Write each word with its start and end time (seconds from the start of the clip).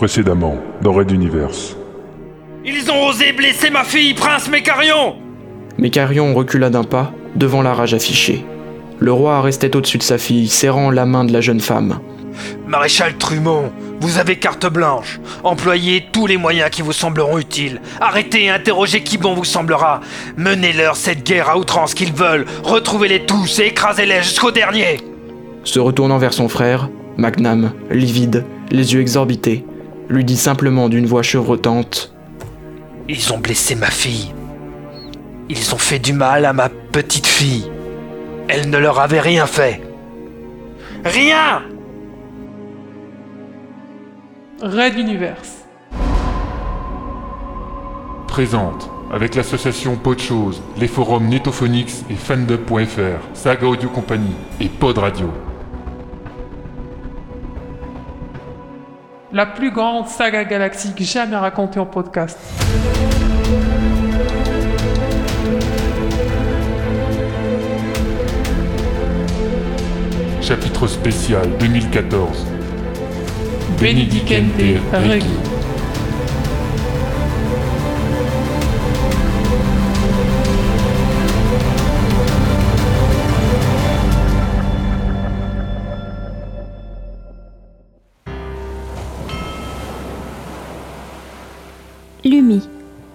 Précédemment, 0.00 0.56
dans 0.80 0.94
Red 0.94 1.10
Universe. 1.10 1.76
Ils 2.64 2.90
ont 2.90 3.08
osé 3.08 3.34
blesser 3.34 3.68
ma 3.68 3.84
fille, 3.84 4.14
prince 4.14 4.48
Mécarion 4.48 5.16
Mécarion 5.76 6.32
recula 6.32 6.70
d'un 6.70 6.84
pas, 6.84 7.12
devant 7.36 7.60
la 7.60 7.74
rage 7.74 7.92
affichée. 7.92 8.46
Le 8.98 9.12
roi 9.12 9.42
restait 9.42 9.76
au-dessus 9.76 9.98
de 9.98 10.02
sa 10.02 10.16
fille, 10.16 10.48
serrant 10.48 10.90
la 10.90 11.04
main 11.04 11.24
de 11.24 11.34
la 11.34 11.42
jeune 11.42 11.60
femme. 11.60 12.00
Maréchal 12.66 13.18
Trumont, 13.18 13.70
vous 14.00 14.16
avez 14.16 14.36
carte 14.36 14.64
blanche. 14.72 15.20
Employez 15.44 16.06
tous 16.10 16.26
les 16.26 16.38
moyens 16.38 16.70
qui 16.70 16.80
vous 16.80 16.94
sembleront 16.94 17.36
utiles. 17.36 17.82
Arrêtez 18.00 18.44
et 18.44 18.50
interrogez 18.50 19.02
qui 19.02 19.18
bon 19.18 19.34
vous 19.34 19.44
semblera. 19.44 20.00
Menez-leur 20.38 20.96
cette 20.96 21.26
guerre 21.26 21.50
à 21.50 21.58
outrance 21.58 21.92
qu'ils 21.92 22.14
veulent. 22.14 22.46
Retrouvez-les 22.64 23.26
tous 23.26 23.58
et 23.58 23.66
écrasez-les 23.66 24.22
jusqu'au 24.22 24.50
dernier. 24.50 24.96
Se 25.64 25.78
retournant 25.78 26.16
vers 26.16 26.32
son 26.32 26.48
frère, 26.48 26.88
Magnam, 27.18 27.72
livide, 27.90 28.46
les 28.70 28.94
yeux 28.94 29.02
exorbités, 29.02 29.66
lui 30.10 30.24
dit 30.24 30.36
simplement 30.36 30.88
d'une 30.88 31.06
voix 31.06 31.22
chevrotante 31.22 32.12
Ils 33.08 33.32
ont 33.32 33.38
blessé 33.38 33.76
ma 33.76 33.90
fille. 33.90 34.34
Ils 35.48 35.74
ont 35.74 35.78
fait 35.78 36.00
du 36.00 36.12
mal 36.12 36.44
à 36.44 36.52
ma 36.52 36.68
petite 36.68 37.28
fille. 37.28 37.70
Elle 38.48 38.70
ne 38.70 38.78
leur 38.78 38.98
avait 38.98 39.20
rien 39.20 39.46
fait. 39.46 39.80
Rien 41.04 41.62
Red 44.60 44.98
Universe. 44.98 45.64
Présente, 48.26 48.90
avec 49.12 49.34
l'association 49.34 49.96
Podchose, 49.96 50.60
les 50.76 50.88
forums 50.88 51.28
Netophonix 51.28 52.04
et 52.10 52.14
Fandub.fr, 52.14 53.20
Saga 53.32 53.66
Audio 53.66 53.88
Company 53.88 54.30
et 54.60 54.68
Pod 54.68 54.98
Radio. 54.98 55.30
La 59.32 59.46
plus 59.46 59.70
grande 59.70 60.08
saga 60.08 60.42
galactique 60.42 61.00
jamais 61.04 61.36
racontée 61.36 61.78
en 61.78 61.86
podcast. 61.86 62.36
Chapitre 70.42 70.88
spécial 70.88 71.48
2014. 71.60 72.44
Benedicente 73.78 74.50
Regi. 74.92 75.59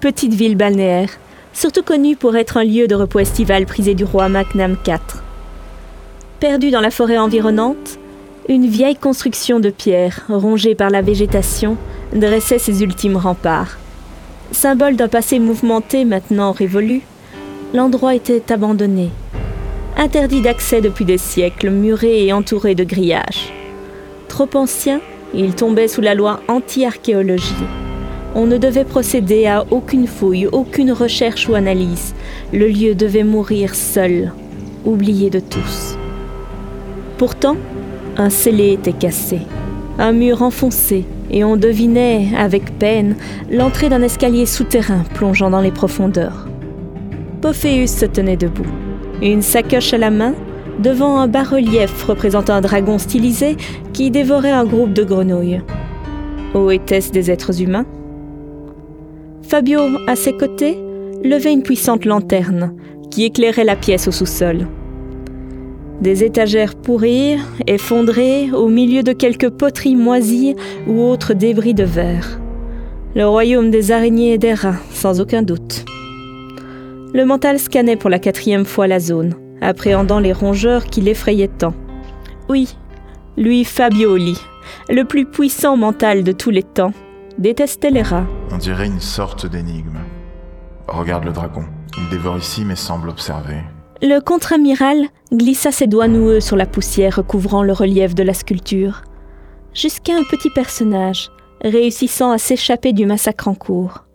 Petite 0.06 0.36
ville 0.36 0.56
balnéaire, 0.56 1.09
surtout 1.52 1.81
connue 1.81 2.16
pour 2.16 2.36
être 2.36 2.58
un 2.58 2.64
lieu 2.64 2.86
de 2.86 2.94
repos 2.94 3.17
estival 3.17 3.66
prisé 3.66 3.95
du 3.95 4.03
roi 4.03 4.30
Macnam 4.30 4.78
IV. 4.86 5.00
Perdue 6.39 6.70
dans 6.70 6.80
la 6.80 6.92
forêt 6.92 7.17
environnante, 7.17 7.97
une 8.47 8.67
vieille 8.67 8.97
construction 8.97 9.59
de 9.59 9.72
pierre, 9.72 10.22
rongée 10.30 10.75
par 10.75 10.92
la 10.92 11.02
végétation, 11.02 11.75
dressait 12.14 12.59
ses 12.59 12.84
ultimes 12.84 13.17
remparts. 13.17 13.80
Symbole 14.52 14.95
d'un 14.95 15.08
passé 15.08 15.39
mouvementé 15.39 16.06
maintenant 16.06 16.52
révolu, 16.52 17.02
l'endroit 17.73 18.14
était 18.14 18.52
abandonné. 18.52 19.09
Interdit 19.97 20.42
d'accès 20.42 20.81
depuis 20.81 21.06
des 21.06 21.17
siècles, 21.17 21.72
muré 21.72 22.28
et 22.28 22.31
entouré 22.31 22.75
de 22.75 22.84
grillages. 22.84 23.52
Trop 24.28 24.50
ancien, 24.53 25.02
il 25.34 25.56
tombait 25.56 25.88
sous 25.88 26.02
la 26.02 26.14
loi 26.14 26.42
anti-archéologie. 26.47 27.56
On 28.38 28.47
ne 28.47 28.58
devait 28.58 28.83
procéder 28.83 29.47
à 29.47 29.66
aucune 29.72 30.08
fouille, 30.08 30.47
aucune 30.47 30.91
recherche 30.91 31.47
ou 31.47 31.55
analyse. 31.55 32.14
Le 32.52 32.67
lieu 32.67 32.94
devait 32.94 33.23
mourir 33.23 33.73
seul, 33.73 34.34
oublié 34.84 35.29
de 35.29 35.40
tous. 35.40 35.97
Pourtant, 37.18 37.56
un 38.18 38.29
scellé 38.29 38.73
était 38.73 38.91
cassé, 38.91 39.40
un 39.97 40.12
mur 40.12 40.41
enfoncé, 40.41 41.06
et 41.31 41.46
on 41.46 41.56
devinait, 41.56 42.28
avec 42.38 42.78
peine, 42.78 43.16
l'entrée 43.50 43.88
d'un 43.88 44.01
escalier 44.01 44.46
souterrain 44.46 45.03
plongeant 45.13 45.50
dans 45.50 45.62
les 45.62 45.72
profondeurs. 45.72 46.46
Pophéus 47.40 47.91
se 47.91 48.06
tenait 48.06 48.35
debout, 48.35 48.67
une 49.22 49.41
sacoche 49.41 49.94
à 49.94 49.97
la 49.97 50.12
main, 50.12 50.34
devant 50.79 51.22
un 51.22 51.28
bas-relief 51.28 52.03
représentant 52.03 52.56
un 52.56 52.62
dragon 52.62 52.97
stylisé 52.97 53.56
qui 53.94 54.12
dévorait 54.12 54.52
un 54.52 54.66
groupe 54.66 54.91
de 54.91 55.06
grenouilles. 55.06 55.62
Ou 56.53 56.69
étaient-ce 56.69 57.12
des 57.12 57.31
êtres 57.31 57.62
humains? 57.62 57.85
Fabio, 59.47 59.79
à 60.07 60.16
ses 60.16 60.35
côtés, 60.35 60.75
levait 61.23 61.53
une 61.53 61.61
puissante 61.61 62.06
lanterne 62.06 62.73
qui 63.11 63.25
éclairait 63.25 63.63
la 63.63 63.75
pièce 63.75 64.07
au 64.07 64.11
sous-sol. 64.11 64.67
Des 66.01 66.23
étagères 66.23 66.73
pourries, 66.73 67.38
effondrées 67.67 68.51
au 68.51 68.67
milieu 68.69 69.03
de 69.03 69.13
quelques 69.13 69.50
poteries 69.50 69.95
moisies 69.95 70.55
ou 70.88 71.00
autres 71.03 71.35
débris 71.35 71.75
de 71.75 71.84
verre. 71.84 72.39
Le 73.13 73.28
royaume 73.28 73.69
des 73.69 73.91
araignées 73.91 74.34
et 74.34 74.38
des 74.39 74.55
rats, 74.55 74.79
sans 74.91 75.22
aucun 75.22 75.44
doute. 75.44 75.85
Le 77.13 77.23
mental 77.23 77.59
scannait 77.59 77.95
pour 77.95 78.09
la 78.09 78.19
quatrième 78.19 78.66
fois 78.66 78.88
la 78.88 79.00
zone, 79.00 79.35
appréhendant 79.61 80.19
les 80.19 80.34
rongeurs 80.34 80.85
qui 80.85 81.01
l'effrayaient 81.01 81.47
tant. 81.47 81.75
Oui, 82.50 82.75
lui 83.38 83.63
Fabioli, 83.63 84.38
le 84.89 85.03
plus 85.03 85.25
puissant 85.25 85.78
mental 85.78 86.23
de 86.23 86.31
tous 86.31 86.50
les 86.50 86.63
temps, 86.63 86.94
détestait 87.38 87.91
les 87.91 88.01
rats. 88.01 88.28
On 88.51 88.57
dirait 88.57 88.88
une 88.88 89.01
sorte 89.01 89.46
d'énigme. 89.46 90.00
Regarde 90.88 91.25
le 91.25 91.31
dragon. 91.31 91.66
Il 91.97 92.09
dévore 92.09 92.38
ici 92.38 92.63
mais 92.66 92.75
semble 92.75 93.09
observer. 93.09 93.57
Le 94.01 94.19
contre-amiral 94.19 95.06
glissa 95.34 95.72
ses 95.72 95.88
doigts 95.88 96.07
noueux 96.07 96.40
sur 96.40 96.57
la 96.57 96.66
poussière 96.66 97.16
recouvrant 97.16 97.63
le 97.63 97.73
relief 97.73 98.13
de 98.13 98.23
la 98.23 98.34
sculpture, 98.34 99.03
jusqu'à 99.73 100.13
un 100.13 100.23
petit 100.29 100.50
personnage, 100.50 101.31
réussissant 101.62 102.31
à 102.31 102.38
s'échapper 102.38 102.94
du 102.94 103.06
massacre 103.06 103.47
en 103.47 103.56
cours. 103.56 104.06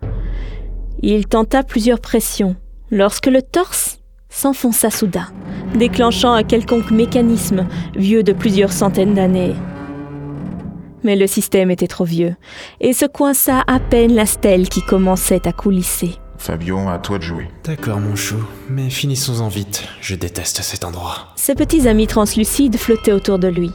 Il 1.03 1.27
tenta 1.27 1.63
plusieurs 1.63 2.01
pressions, 2.01 2.57
lorsque 2.91 3.27
le 3.27 3.41
torse 3.41 3.99
s'enfonça 4.29 4.91
soudain, 4.91 5.29
déclenchant 5.75 6.33
un 6.33 6.43
quelconque 6.43 6.91
mécanisme 6.91 7.67
vieux 7.97 8.23
de 8.23 8.33
plusieurs 8.33 8.73
centaines 8.73 9.15
d'années. 9.15 9.55
Mais 11.03 11.17
le 11.17 11.27
système 11.27 11.71
était 11.71 11.87
trop 11.87 12.05
vieux, 12.05 12.35
et 12.81 12.93
se 12.93 13.07
coinça 13.07 13.63
à 13.67 13.81
peine 13.81 14.15
la 14.15 14.27
stèle 14.27 14.69
qui 14.69 14.83
commençait 14.83 15.47
à 15.47 15.53
coulisser. 15.53 16.17
Fabio, 16.41 16.79
à 16.89 16.99
toi 16.99 17.19
de 17.19 17.23
jouer. 17.23 17.49
D'accord, 17.65 18.01
mon 18.01 18.17
chou, 18.17 18.43
mais 18.71 18.89
finissons-en 18.89 19.49
vite. 19.49 19.85
Je 20.01 20.15
déteste 20.15 20.63
cet 20.63 20.85
endroit. 20.85 21.29
Ses 21.37 21.55
petits 21.55 21.87
amis 21.87 22.07
translucides 22.07 22.79
flottaient 22.79 23.13
autour 23.13 23.39
de 23.39 23.49
lui. 23.49 23.71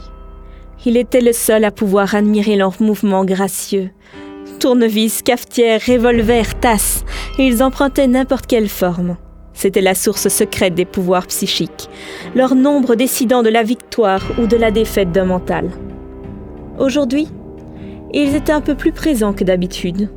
Il 0.84 0.96
était 0.96 1.20
le 1.20 1.32
seul 1.32 1.64
à 1.64 1.70
pouvoir 1.70 2.14
admirer 2.16 2.56
leurs 2.56 2.80
mouvements 2.82 3.24
gracieux. 3.24 3.90
Tournevis, 4.58 5.22
cafetière, 5.22 5.80
revolver, 5.86 6.58
tasse, 6.58 7.04
ils 7.38 7.62
empruntaient 7.62 8.08
n'importe 8.08 8.46
quelle 8.46 8.68
forme. 8.68 9.16
C'était 9.52 9.80
la 9.80 9.94
source 9.94 10.28
secrète 10.28 10.74
des 10.74 10.84
pouvoirs 10.84 11.26
psychiques, 11.28 11.88
leur 12.34 12.54
nombre 12.54 12.94
décidant 12.94 13.42
de 13.42 13.48
la 13.48 13.62
victoire 13.62 14.22
ou 14.38 14.46
de 14.46 14.56
la 14.56 14.70
défaite 14.70 15.12
d'un 15.12 15.24
mental. 15.24 15.70
Aujourd'hui, 16.78 17.28
ils 18.12 18.34
étaient 18.34 18.52
un 18.52 18.60
peu 18.60 18.74
plus 18.74 18.92
présents 18.92 19.32
que 19.32 19.44
d'habitude. 19.44 20.10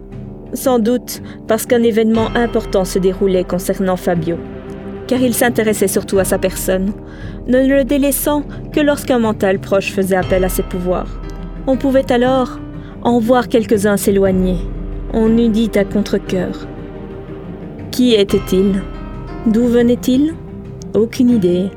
Sans 0.54 0.80
doute 0.80 1.22
parce 1.48 1.66
qu'un 1.66 1.84
événement 1.84 2.28
important 2.36 2.84
se 2.84 3.00
déroulait 3.00 3.46
concernant 3.46 3.96
Fabio, 3.96 4.36
car 5.08 5.22
il 5.22 5.34
s'intéressait 5.34 5.88
surtout 5.88 6.20
à 6.20 6.26
sa 6.26 6.38
personne, 6.38 6.92
ne 7.48 7.66
le 7.66 7.84
délaissant 7.86 8.44
que 8.74 8.80
lorsqu'un 8.82 9.20
mental 9.20 9.60
proche 9.60 9.92
faisait 9.92 10.16
appel 10.16 10.44
à 10.44 10.50
ses 10.50 10.64
pouvoirs. 10.64 11.08
On 11.66 11.78
pouvait 11.78 12.12
alors 12.12 12.60
en 13.04 13.20
voir 13.20 13.48
quelques-uns 13.48 13.98
s'éloigner. 13.98 14.58
On 15.14 15.38
eût 15.38 15.50
dit 15.50 15.72
à 15.76 15.86
contre-coeur. 15.86 16.68
Qui 17.92 18.16
étaient-ils 18.16 18.82
D'où 19.48 19.66
venaient-ils? 19.68 20.34
Aucune 20.94 21.30
idée. 21.30 21.70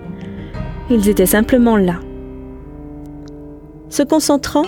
Ils 0.90 1.08
étaient 1.08 1.26
simplement 1.26 1.76
là. 1.76 2.00
Se 3.92 4.02
concentrant, 4.02 4.64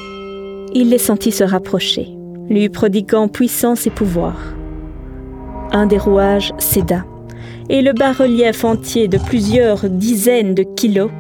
il 0.75 0.91
les 0.91 0.99
sentit 0.99 1.33
se 1.33 1.45
rapprocher 1.45 2.09
lui 2.51 2.69
prodiguant 2.69 3.27
puissance 3.27 3.87
et 3.87 3.91
pouvoir. 3.91 4.37
Un 5.73 5.87
des 5.87 5.97
rouages 5.97 6.53
céda, 6.59 7.07
et 7.71 7.81
le 7.81 7.95
bas-relief 7.95 8.67
entier 8.67 9.09
de 9.09 9.17
plusieurs 9.17 9.89
dizaines 9.89 10.55
de 10.55 10.63
kilos 10.63 11.11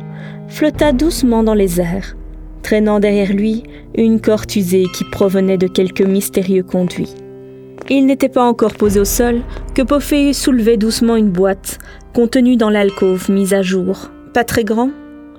flotta 0.49 0.93
doucement 0.93 1.43
dans 1.43 1.55
les 1.55 1.81
airs, 1.81 2.15
traînant 2.63 3.01
derrière 3.01 3.33
lui 3.33 3.63
une 3.97 4.21
corde 4.21 4.55
usée 4.55 4.85
qui 4.95 5.05
provenait 5.05 5.57
de 5.57 5.67
quelque 5.67 6.05
mystérieux 6.05 6.63
conduit. 6.63 7.15
Il 7.89 8.05
n'était 8.05 8.29
pas 8.29 8.45
encore 8.45 8.75
posé 8.75 9.01
au 9.01 9.07
sol 9.07 9.41
que 9.75 9.81
Pophéus 9.81 10.37
soulevait 10.37 10.77
doucement 10.77 11.17
une 11.17 11.31
boîte 11.31 11.79
contenue 12.13 12.59
dans 12.59 12.69
l'alcôve 12.69 13.31
mise 13.31 13.55
à 13.55 13.63
jour. 13.63 14.11
Pas 14.35 14.45
très 14.45 14.65
grand, 14.65 14.91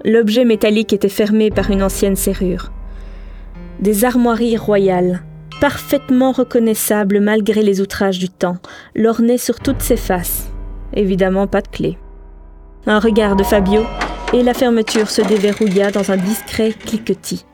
l'objet 0.05 0.45
métallique 0.45 0.93
était 0.93 1.09
fermé 1.09 1.49
par 1.49 1.71
une 1.71 1.83
ancienne 1.83 2.15
serrure. 2.15 2.71
Des 3.79 4.05
armoiries 4.05 4.55
royales, 4.55 5.23
parfaitement 5.59 6.31
reconnaissable 6.31 7.19
malgré 7.19 7.63
les 7.63 7.81
outrages 7.81 8.19
du 8.19 8.29
temps, 8.29 8.57
l'ornait 8.95 9.39
sur 9.39 9.59
toutes 9.59 9.81
ses 9.81 9.97
faces. 9.97 10.51
Évidemment 10.93 11.47
pas 11.47 11.61
de 11.61 11.67
clé. 11.67 11.97
Un 12.85 12.99
regard 12.99 13.35
de 13.35 13.43
Fabio, 13.43 13.83
et 14.33 14.43
la 14.43 14.53
fermeture 14.53 15.09
se 15.09 15.21
déverrouilla 15.21 15.91
dans 15.91 16.11
un 16.11 16.17
discret 16.17 16.71
cliquetis. 16.71 17.45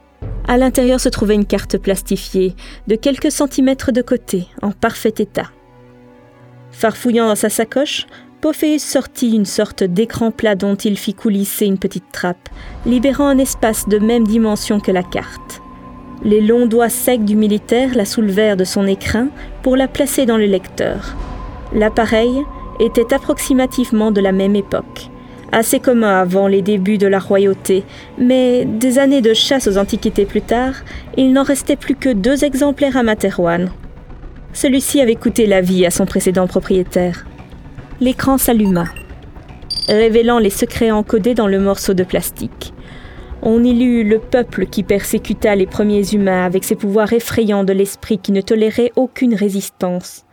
À 0.47 0.57
l'intérieur 0.57 0.99
se 0.99 1.09
trouvait 1.09 1.35
une 1.35 1.45
carte 1.45 1.77
plastifiée, 1.77 2.55
de 2.87 2.95
quelques 2.95 3.31
centimètres 3.31 3.91
de 3.91 4.01
côté, 4.01 4.47
en 4.61 4.71
parfait 4.71 5.13
état. 5.19 5.51
Farfouillant 6.71 7.27
dans 7.27 7.35
sa 7.35 7.49
sacoche, 7.49 8.07
Pophéus 8.41 8.81
sortit 8.81 9.35
une 9.35 9.45
sorte 9.45 9.83
d'écran 9.83 10.31
plat 10.31 10.55
dont 10.55 10.73
il 10.73 10.97
fit 10.97 11.13
coulisser 11.13 11.67
une 11.67 11.77
petite 11.77 12.11
trappe, 12.11 12.49
libérant 12.87 13.27
un 13.27 13.37
espace 13.37 13.87
de 13.87 13.99
même 13.99 14.25
dimension 14.25 14.79
que 14.79 14.91
la 14.91 15.03
carte. 15.03 15.61
Les 16.23 16.41
longs 16.41 16.65
doigts 16.65 16.89
secs 16.89 17.23
du 17.23 17.35
militaire 17.35 17.91
la 17.93 18.03
soulevèrent 18.03 18.57
de 18.57 18.63
son 18.63 18.87
écrin 18.87 19.27
pour 19.61 19.75
la 19.75 19.87
placer 19.87 20.25
dans 20.25 20.37
le 20.37 20.47
lecteur. 20.47 21.15
L'appareil 21.75 22.41
était 22.79 23.13
approximativement 23.13 24.09
de 24.09 24.21
la 24.21 24.31
même 24.31 24.55
époque, 24.55 25.11
assez 25.51 25.79
commun 25.79 26.19
avant 26.19 26.47
les 26.47 26.63
débuts 26.63 26.97
de 26.97 27.07
la 27.07 27.19
royauté, 27.19 27.83
mais 28.17 28.65
des 28.65 28.97
années 28.97 29.21
de 29.21 29.35
chasse 29.35 29.67
aux 29.67 29.77
antiquités 29.77 30.25
plus 30.25 30.41
tard, 30.41 30.73
il 31.15 31.31
n'en 31.31 31.43
restait 31.43 31.75
plus 31.75 31.95
que 31.95 32.09
deux 32.09 32.43
exemplaires 32.43 32.97
à 32.97 33.03
Materwan. 33.03 33.69
Celui-ci 34.53 34.99
avait 34.99 35.15
coûté 35.15 35.45
la 35.45 35.61
vie 35.61 35.85
à 35.85 35.91
son 35.91 36.07
précédent 36.07 36.47
propriétaire. 36.47 37.25
L'écran 38.01 38.39
s'alluma, 38.39 38.85
révélant 39.87 40.39
les 40.39 40.49
secrets 40.49 40.89
encodés 40.89 41.35
dans 41.35 41.45
le 41.45 41.59
morceau 41.59 41.93
de 41.93 42.03
plastique. 42.03 42.73
On 43.43 43.63
y 43.63 43.75
lut 43.75 44.03
le 44.03 44.17
peuple 44.17 44.65
qui 44.65 44.81
persécuta 44.81 45.55
les 45.55 45.67
premiers 45.67 46.11
humains 46.11 46.43
avec 46.43 46.63
ses 46.63 46.73
pouvoirs 46.73 47.13
effrayants 47.13 47.63
de 47.63 47.73
l'esprit 47.73 48.17
qui 48.17 48.31
ne 48.31 48.41
tolérait 48.41 48.91
aucune 48.95 49.35
résistance. 49.35 50.25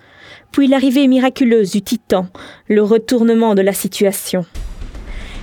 Puis 0.50 0.66
l'arrivée 0.66 1.06
miraculeuse 1.08 1.72
du 1.72 1.82
titan, 1.82 2.28
le 2.68 2.82
retournement 2.82 3.54
de 3.54 3.60
la 3.60 3.74
situation. 3.74 4.46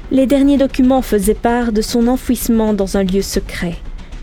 Les 0.09 0.25
derniers 0.25 0.57
documents 0.57 1.03
faisaient 1.03 1.35
part 1.35 1.71
de 1.71 1.83
son 1.83 2.07
enfouissement 2.07 2.73
dans 2.73 2.97
un 2.97 3.03
lieu 3.03 3.21
secret, 3.21 3.75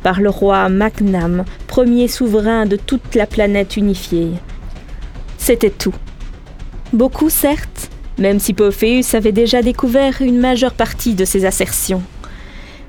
par 0.03 0.21
le 0.21 0.29
roi 0.29 0.69
Magnam, 0.69 1.45
premier 1.69 2.09
souverain 2.09 2.67
de 2.67 2.75
toute 2.75 3.15
la 3.15 3.29
planète 3.29 3.77
unifiée. 3.77 4.33
C'était 5.39 5.71
tout. 5.71 5.95
Beaucoup, 6.93 7.31
certes, 7.31 7.92
même 8.19 8.39
si 8.39 8.55
Pophéus 8.55 9.15
avait 9.15 9.33
déjà 9.33 9.63
découvert 9.63 10.21
une 10.21 10.39
majeure 10.39 10.75
partie 10.75 11.15
de 11.15 11.25
ses 11.25 11.45
assertions. 11.45 12.03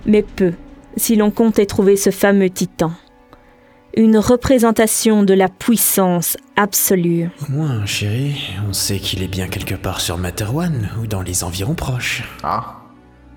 Mais 0.05 0.21
peu, 0.21 0.53
si 0.97 1.15
l'on 1.15 1.31
comptait 1.31 1.65
trouver 1.65 1.95
ce 1.95 2.09
fameux 2.09 2.49
titan. 2.49 2.91
Une 3.95 4.17
représentation 4.17 5.21
de 5.21 5.35
la 5.35 5.49
puissance 5.49 6.35
absolue. 6.55 7.29
Au 7.47 7.51
moins, 7.51 7.85
chérie, 7.85 8.55
on 8.67 8.73
sait 8.73 8.97
qu'il 8.97 9.21
est 9.21 9.27
bien 9.27 9.47
quelque 9.47 9.75
part 9.75 10.01
sur 10.01 10.17
Materwan 10.17 10.89
ou 10.99 11.05
dans 11.05 11.21
les 11.21 11.43
environs 11.43 11.75
proches. 11.75 12.23
Ah 12.41 12.81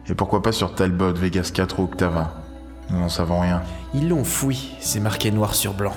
Et 0.09 0.15
pourquoi 0.15 0.43
pas 0.43 0.53
sur 0.53 0.75
Talbot, 0.75 1.13
Vegas 1.13 1.51
4 1.53 1.79
ou 1.79 1.85
Octava? 1.85 2.43
Nous 2.91 2.99
n'en 2.99 3.09
savons 3.11 3.41
rien. 3.41 3.63
Ils 3.95 4.09
l'ont 4.09 4.25
fouillé, 4.25 4.71
c'est 4.81 5.01
marqué 5.01 5.31
noir 5.31 5.55
sur 5.55 5.75
blanc. 5.75 5.95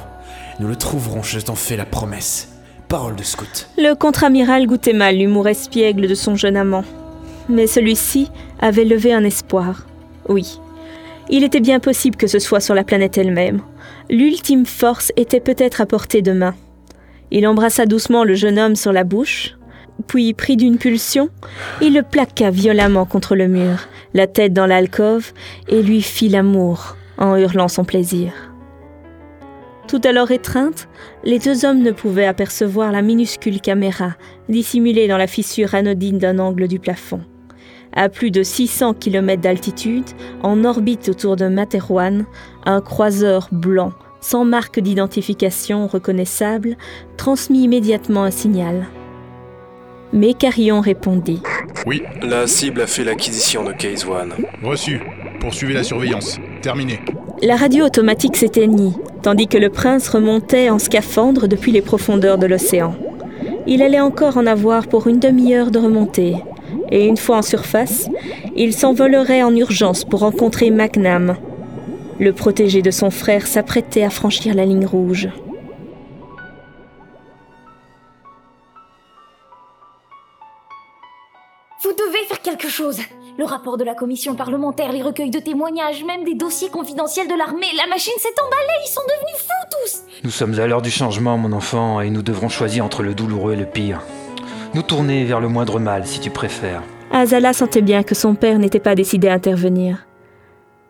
Nous 0.59 0.67
le 0.67 0.75
trouverons, 0.75 1.23
je 1.23 1.39
t'en 1.39 1.55
fais 1.55 1.77
la 1.77 1.85
promesse. 1.85 2.58
Le 2.91 3.93
contre-amiral 3.93 4.65
goûtait 4.65 4.93
mal 4.93 5.17
l'humour 5.17 5.47
espiègle 5.47 6.07
de 6.07 6.15
son 6.15 6.35
jeune 6.35 6.57
amant. 6.57 6.83
Mais 7.47 7.67
celui-ci 7.67 8.29
avait 8.59 8.85
levé 8.85 9.13
un 9.13 9.23
espoir. 9.23 9.85
Oui. 10.27 10.59
Il 11.29 11.43
était 11.43 11.59
bien 11.59 11.79
possible 11.79 12.15
que 12.15 12.27
ce 12.27 12.39
soit 12.39 12.59
sur 12.59 12.73
la 12.73 12.83
planète 12.83 13.17
elle-même. 13.17 13.61
L'ultime 14.09 14.65
force 14.65 15.11
était 15.17 15.39
peut-être 15.39 15.81
à 15.81 15.85
portée 15.85 16.23
de 16.23 16.31
main. 16.31 16.55
Il 17.29 17.47
embrassa 17.47 17.85
doucement 17.85 18.23
le 18.23 18.33
jeune 18.33 18.57
homme 18.57 18.75
sur 18.75 18.91
la 18.91 19.03
bouche, 19.03 19.55
puis, 20.07 20.33
pris 20.33 20.57
d'une 20.57 20.77
pulsion, 20.77 21.29
il 21.81 21.93
le 21.93 22.03
plaqua 22.03 22.49
violemment 22.49 23.05
contre 23.05 23.35
le 23.35 23.47
mur, 23.47 23.87
la 24.13 24.27
tête 24.27 24.53
dans 24.53 24.65
l'alcôve, 24.65 25.33
et 25.67 25.83
lui 25.83 26.01
fit 26.01 26.29
l'amour 26.29 26.95
en 27.17 27.35
hurlant 27.35 27.67
son 27.67 27.83
plaisir. 27.83 28.48
Tout 29.89 30.01
alors 30.03 30.29
étreinte, 30.29 30.87
les 31.23 31.39
deux 31.39 31.65
hommes 31.65 31.81
ne 31.81 31.89
pouvaient 31.89 32.27
apercevoir 32.27 32.91
la 32.91 33.01
minuscule 33.01 33.59
caméra 33.59 34.11
dissimulée 34.47 35.07
dans 35.07 35.17
la 35.17 35.25
fissure 35.25 35.73
anodine 35.73 36.19
d'un 36.19 36.37
angle 36.37 36.67
du 36.67 36.77
plafond. 36.77 37.21
À 37.95 38.07
plus 38.07 38.29
de 38.29 38.43
600 38.43 38.93
km 38.93 39.41
d'altitude, 39.41 40.05
en 40.43 40.63
orbite 40.63 41.09
autour 41.09 41.37
de 41.37 41.47
Materwan, 41.47 42.27
un 42.67 42.81
croiseur 42.81 43.49
blanc, 43.51 43.91
sans 44.21 44.45
marque 44.45 44.79
d'identification 44.79 45.87
reconnaissable, 45.87 46.77
transmit 47.17 47.63
immédiatement 47.63 48.25
un 48.25 48.31
signal. 48.31 48.85
Mais 50.13 50.35
Carillon 50.35 50.81
répondit. 50.81 51.41
Oui, 51.85 52.03
la 52.21 52.45
cible 52.45 52.81
a 52.81 52.87
fait 52.87 53.03
l'acquisition 53.03 53.63
de 53.63 53.71
Case 53.71 54.05
One. 54.05 54.33
Reçu. 54.63 54.99
Poursuivez 55.39 55.73
la 55.73 55.83
surveillance. 55.83 56.37
Terminé. 56.61 56.99
La 57.41 57.55
radio 57.55 57.85
automatique 57.85 58.35
s'éteignit, 58.35 58.95
tandis 59.21 59.47
que 59.47 59.57
le 59.57 59.69
prince 59.69 60.09
remontait 60.09 60.69
en 60.69 60.77
scaphandre 60.77 61.47
depuis 61.47 61.71
les 61.71 61.81
profondeurs 61.81 62.37
de 62.37 62.47
l'océan. 62.47 62.95
Il 63.65 63.81
allait 63.81 64.01
encore 64.01 64.37
en 64.37 64.45
avoir 64.45 64.87
pour 64.87 65.07
une 65.07 65.19
demi-heure 65.19 65.71
de 65.71 65.79
remontée, 65.79 66.35
et 66.91 67.05
une 67.05 67.17
fois 67.17 67.37
en 67.37 67.41
surface, 67.41 68.09
il 68.55 68.73
s'envolerait 68.73 69.43
en 69.43 69.55
urgence 69.55 70.03
pour 70.03 70.19
rencontrer 70.19 70.71
Magnam. 70.71 71.37
Le 72.19 72.33
protégé 72.33 72.81
de 72.81 72.91
son 72.91 73.09
frère 73.09 73.47
s'apprêtait 73.47 74.03
à 74.03 74.09
franchir 74.09 74.53
la 74.53 74.65
ligne 74.65 74.85
rouge. 74.85 75.29
Quelque 82.49 82.69
chose. 82.69 82.99
Le 83.37 83.45
rapport 83.45 83.77
de 83.77 83.83
la 83.83 83.93
commission 83.93 84.35
parlementaire, 84.35 84.91
les 84.91 85.03
recueils 85.03 85.29
de 85.29 85.39
témoignages, 85.39 86.03
même 86.03 86.23
des 86.23 86.33
dossiers 86.33 86.69
confidentiels 86.69 87.27
de 87.27 87.35
l'armée, 87.35 87.67
la 87.77 87.87
machine 87.87 88.13
s'est 88.17 88.29
emballée, 88.43 88.79
ils 88.85 88.91
sont 88.91 89.01
devenus 89.07 89.37
fous 89.37 89.67
tous 89.71 90.23
Nous 90.23 90.31
sommes 90.31 90.59
à 90.59 90.65
l'heure 90.65 90.81
du 90.81 90.89
changement, 90.89 91.37
mon 91.37 91.53
enfant, 91.53 92.01
et 92.01 92.09
nous 92.09 92.23
devrons 92.23 92.49
choisir 92.49 92.83
entre 92.83 93.03
le 93.03 93.13
douloureux 93.13 93.53
et 93.53 93.55
le 93.55 93.65
pire. 93.65 94.01
Nous 94.73 94.81
tourner 94.81 95.25
vers 95.25 95.39
le 95.39 95.47
moindre 95.47 95.79
mal, 95.79 96.07
si 96.07 96.19
tu 96.19 96.31
préfères. 96.31 96.81
Azala 97.11 97.53
sentait 97.53 97.81
bien 97.81 98.03
que 98.03 98.15
son 98.15 98.33
père 98.33 98.57
n'était 98.57 98.79
pas 98.79 98.95
décidé 98.95 99.27
à 99.27 99.33
intervenir. 99.33 100.07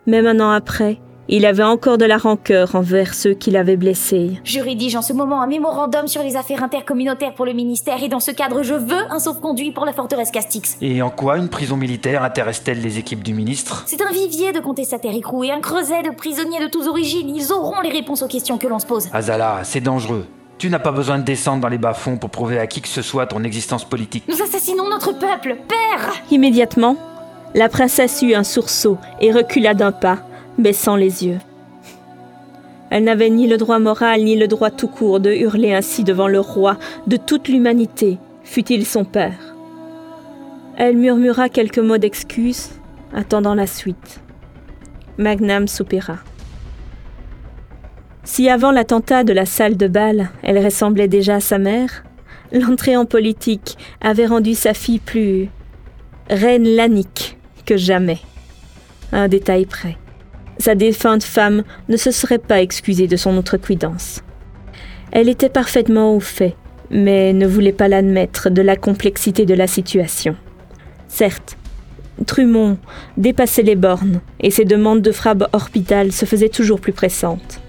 Même 0.07 0.27
un 0.27 0.39
an 0.39 0.51
après, 0.51 0.99
il 1.31 1.45
avait 1.45 1.63
encore 1.63 1.99
de 1.99 2.05
la 2.05 2.17
rancœur 2.17 2.73
envers 2.75 3.13
ceux 3.13 3.33
qui 3.33 3.51
l'avaient 3.51 3.77
blessé. 3.77 4.41
Je 4.43 4.59
rédige 4.59 4.95
en 4.95 5.03
ce 5.03 5.13
moment 5.13 5.41
un 5.41 5.47
mémorandum 5.47 6.07
sur 6.07 6.23
les 6.23 6.35
affaires 6.35 6.63
intercommunautaires 6.63 7.35
pour 7.35 7.45
le 7.45 7.53
ministère 7.53 8.01
et 8.03 8.09
dans 8.09 8.19
ce 8.19 8.31
cadre, 8.31 8.63
je 8.63 8.73
veux 8.73 9.11
un 9.11 9.19
sauf-conduit 9.19 9.71
pour 9.71 9.85
la 9.85 9.93
forteresse 9.93 10.31
Castix. 10.31 10.77
Et 10.81 11.03
en 11.03 11.11
quoi 11.11 11.37
une 11.37 11.49
prison 11.49 11.77
militaire 11.77 12.23
intéresse-t-elle 12.23 12.81
les 12.81 12.97
équipes 12.97 13.23
du 13.23 13.35
ministre? 13.35 13.83
C'est 13.85 14.01
un 14.01 14.11
vivier 14.11 14.51
de 14.51 14.59
contestataires 14.59 15.13
et 15.13 15.51
un 15.51 15.61
creuset 15.61 16.01
de 16.01 16.15
prisonniers 16.15 16.61
de 16.61 16.67
toutes 16.67 16.87
origines. 16.87 17.29
Ils 17.35 17.53
auront 17.53 17.79
les 17.81 17.91
réponses 17.91 18.23
aux 18.23 18.27
questions 18.27 18.57
que 18.57 18.67
l'on 18.67 18.79
se 18.79 18.87
pose. 18.87 19.07
Azala, 19.13 19.59
c'est 19.63 19.81
dangereux. 19.81 20.25
Tu 20.57 20.69
n'as 20.69 20.79
pas 20.79 20.91
besoin 20.91 21.19
de 21.19 21.23
descendre 21.23 21.61
dans 21.61 21.69
les 21.69 21.77
bas-fonds 21.77 22.17
pour 22.17 22.31
prouver 22.31 22.57
à 22.57 22.65
qui 22.65 22.81
que 22.81 22.87
ce 22.87 23.03
soit 23.03 23.27
ton 23.27 23.43
existence 23.43 23.85
politique. 23.85 24.23
Nous 24.27 24.41
assassinons 24.41 24.89
notre 24.89 25.11
peuple, 25.11 25.57
père 25.67 26.11
Immédiatement, 26.31 26.97
la 27.53 27.69
princesse 27.69 28.21
eut 28.23 28.33
un 28.33 28.43
sursaut 28.43 28.97
et 29.21 29.31
recula 29.31 29.73
d'un 29.73 29.91
pas, 29.91 30.17
baissant 30.59 30.95
les 30.95 31.25
yeux. 31.25 31.39
Elle 32.89 33.03
n'avait 33.03 33.29
ni 33.29 33.47
le 33.47 33.57
droit 33.57 33.79
moral 33.79 34.23
ni 34.23 34.35
le 34.35 34.47
droit 34.47 34.71
tout 34.71 34.87
court 34.87 35.19
de 35.19 35.31
hurler 35.31 35.73
ainsi 35.73 36.03
devant 36.03 36.27
le 36.27 36.39
roi 36.39 36.77
de 37.07 37.17
toute 37.17 37.47
l'humanité, 37.47 38.17
fût-il 38.43 38.85
son 38.85 39.05
père. 39.05 39.55
Elle 40.77 40.97
murmura 40.97 41.49
quelques 41.49 41.79
mots 41.79 41.97
d'excuse, 41.97 42.69
attendant 43.13 43.53
la 43.53 43.67
suite. 43.67 44.21
Magnam 45.17 45.67
soupira. 45.67 46.17
Si 48.23 48.49
avant 48.49 48.71
l'attentat 48.71 49.23
de 49.23 49.33
la 49.33 49.45
salle 49.45 49.75
de 49.75 49.87
bal, 49.87 50.29
elle 50.43 50.63
ressemblait 50.63 51.07
déjà 51.07 51.35
à 51.35 51.39
sa 51.39 51.57
mère, 51.57 52.03
l'entrée 52.51 52.95
en 52.95 53.05
politique 53.05 53.77
avait 54.01 54.25
rendu 54.25 54.55
sa 54.55 54.73
fille 54.73 54.99
plus 54.99 55.49
reine 56.29 56.67
lanique 56.67 57.37
que 57.65 57.75
jamais. 57.75 58.19
Un 59.11 59.27
détail 59.27 59.65
près. 59.65 59.97
Sa 60.59 60.75
défunte 60.75 61.23
femme 61.23 61.63
ne 61.87 61.95
se 61.95 62.11
serait 62.11 62.37
pas 62.37 62.61
excusée 62.61 63.07
de 63.07 63.15
son 63.15 63.37
outrecuidance. 63.37 64.21
Elle 65.11 65.29
était 65.29 65.49
parfaitement 65.49 66.13
au 66.13 66.19
fait, 66.19 66.55
mais 66.91 67.31
ne 67.31 67.47
voulait 67.47 67.71
pas 67.71 67.87
l'admettre 67.87 68.49
de 68.49 68.61
la 68.61 68.75
complexité 68.75 69.45
de 69.45 69.53
la 69.53 69.67
situation. 69.67 70.35
Certes, 71.07 71.55
Trumont 72.25 72.77
dépassait 73.15 73.63
les 73.63 73.77
bornes 73.77 74.19
et 74.41 74.51
ses 74.51 74.65
demandes 74.65 75.01
de 75.01 75.13
frappe 75.13 75.47
orbitale 75.53 76.11
se 76.11 76.25
faisaient 76.25 76.49
toujours 76.49 76.81
plus 76.81 76.91
pressantes. 76.91 77.61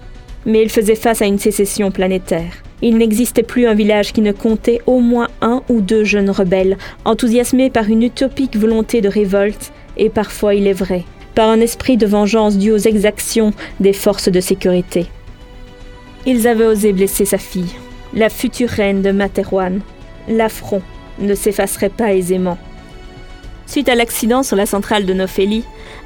Mais 0.45 0.61
il 0.61 0.69
faisait 0.69 0.95
face 0.95 1.21
à 1.21 1.27
une 1.27 1.39
sécession 1.39 1.91
planétaire. 1.91 2.51
Il 2.81 2.97
n'existait 2.97 3.43
plus 3.43 3.67
un 3.67 3.73
village 3.73 4.11
qui 4.11 4.21
ne 4.21 4.33
comptait 4.33 4.81
au 4.85 4.99
moins 4.99 5.29
un 5.41 5.61
ou 5.69 5.79
deux 5.79 6.03
jeunes 6.03 6.31
rebelles, 6.31 6.77
enthousiasmés 7.05 7.69
par 7.69 7.87
une 7.87 8.03
utopique 8.03 8.57
volonté 8.57 8.99
de 8.99 9.07
révolte, 9.07 9.71
et 9.97 10.09
parfois, 10.09 10.55
il 10.55 10.67
est 10.67 10.73
vrai, 10.73 11.05
par 11.35 11.49
un 11.49 11.59
esprit 11.59 11.97
de 11.97 12.05
vengeance 12.05 12.57
dû 12.57 12.71
aux 12.71 12.77
exactions 12.77 13.53
des 13.79 13.93
forces 13.93 14.29
de 14.29 14.39
sécurité. 14.39 15.07
Ils 16.25 16.47
avaient 16.47 16.65
osé 16.65 16.93
blesser 16.93 17.25
sa 17.25 17.37
fille, 17.37 17.75
la 18.13 18.29
future 18.29 18.69
reine 18.69 19.01
de 19.01 19.11
Materwan. 19.11 19.81
L'affront 20.27 20.81
ne 21.19 21.33
s'effacerait 21.33 21.89
pas 21.89 22.13
aisément. 22.13 22.57
Suite 23.65 23.89
à 23.89 23.95
l'accident 23.95 24.43
sur 24.43 24.55
la 24.55 24.65
centrale 24.65 25.05
de 25.05 25.13
Nofeli, 25.13 25.63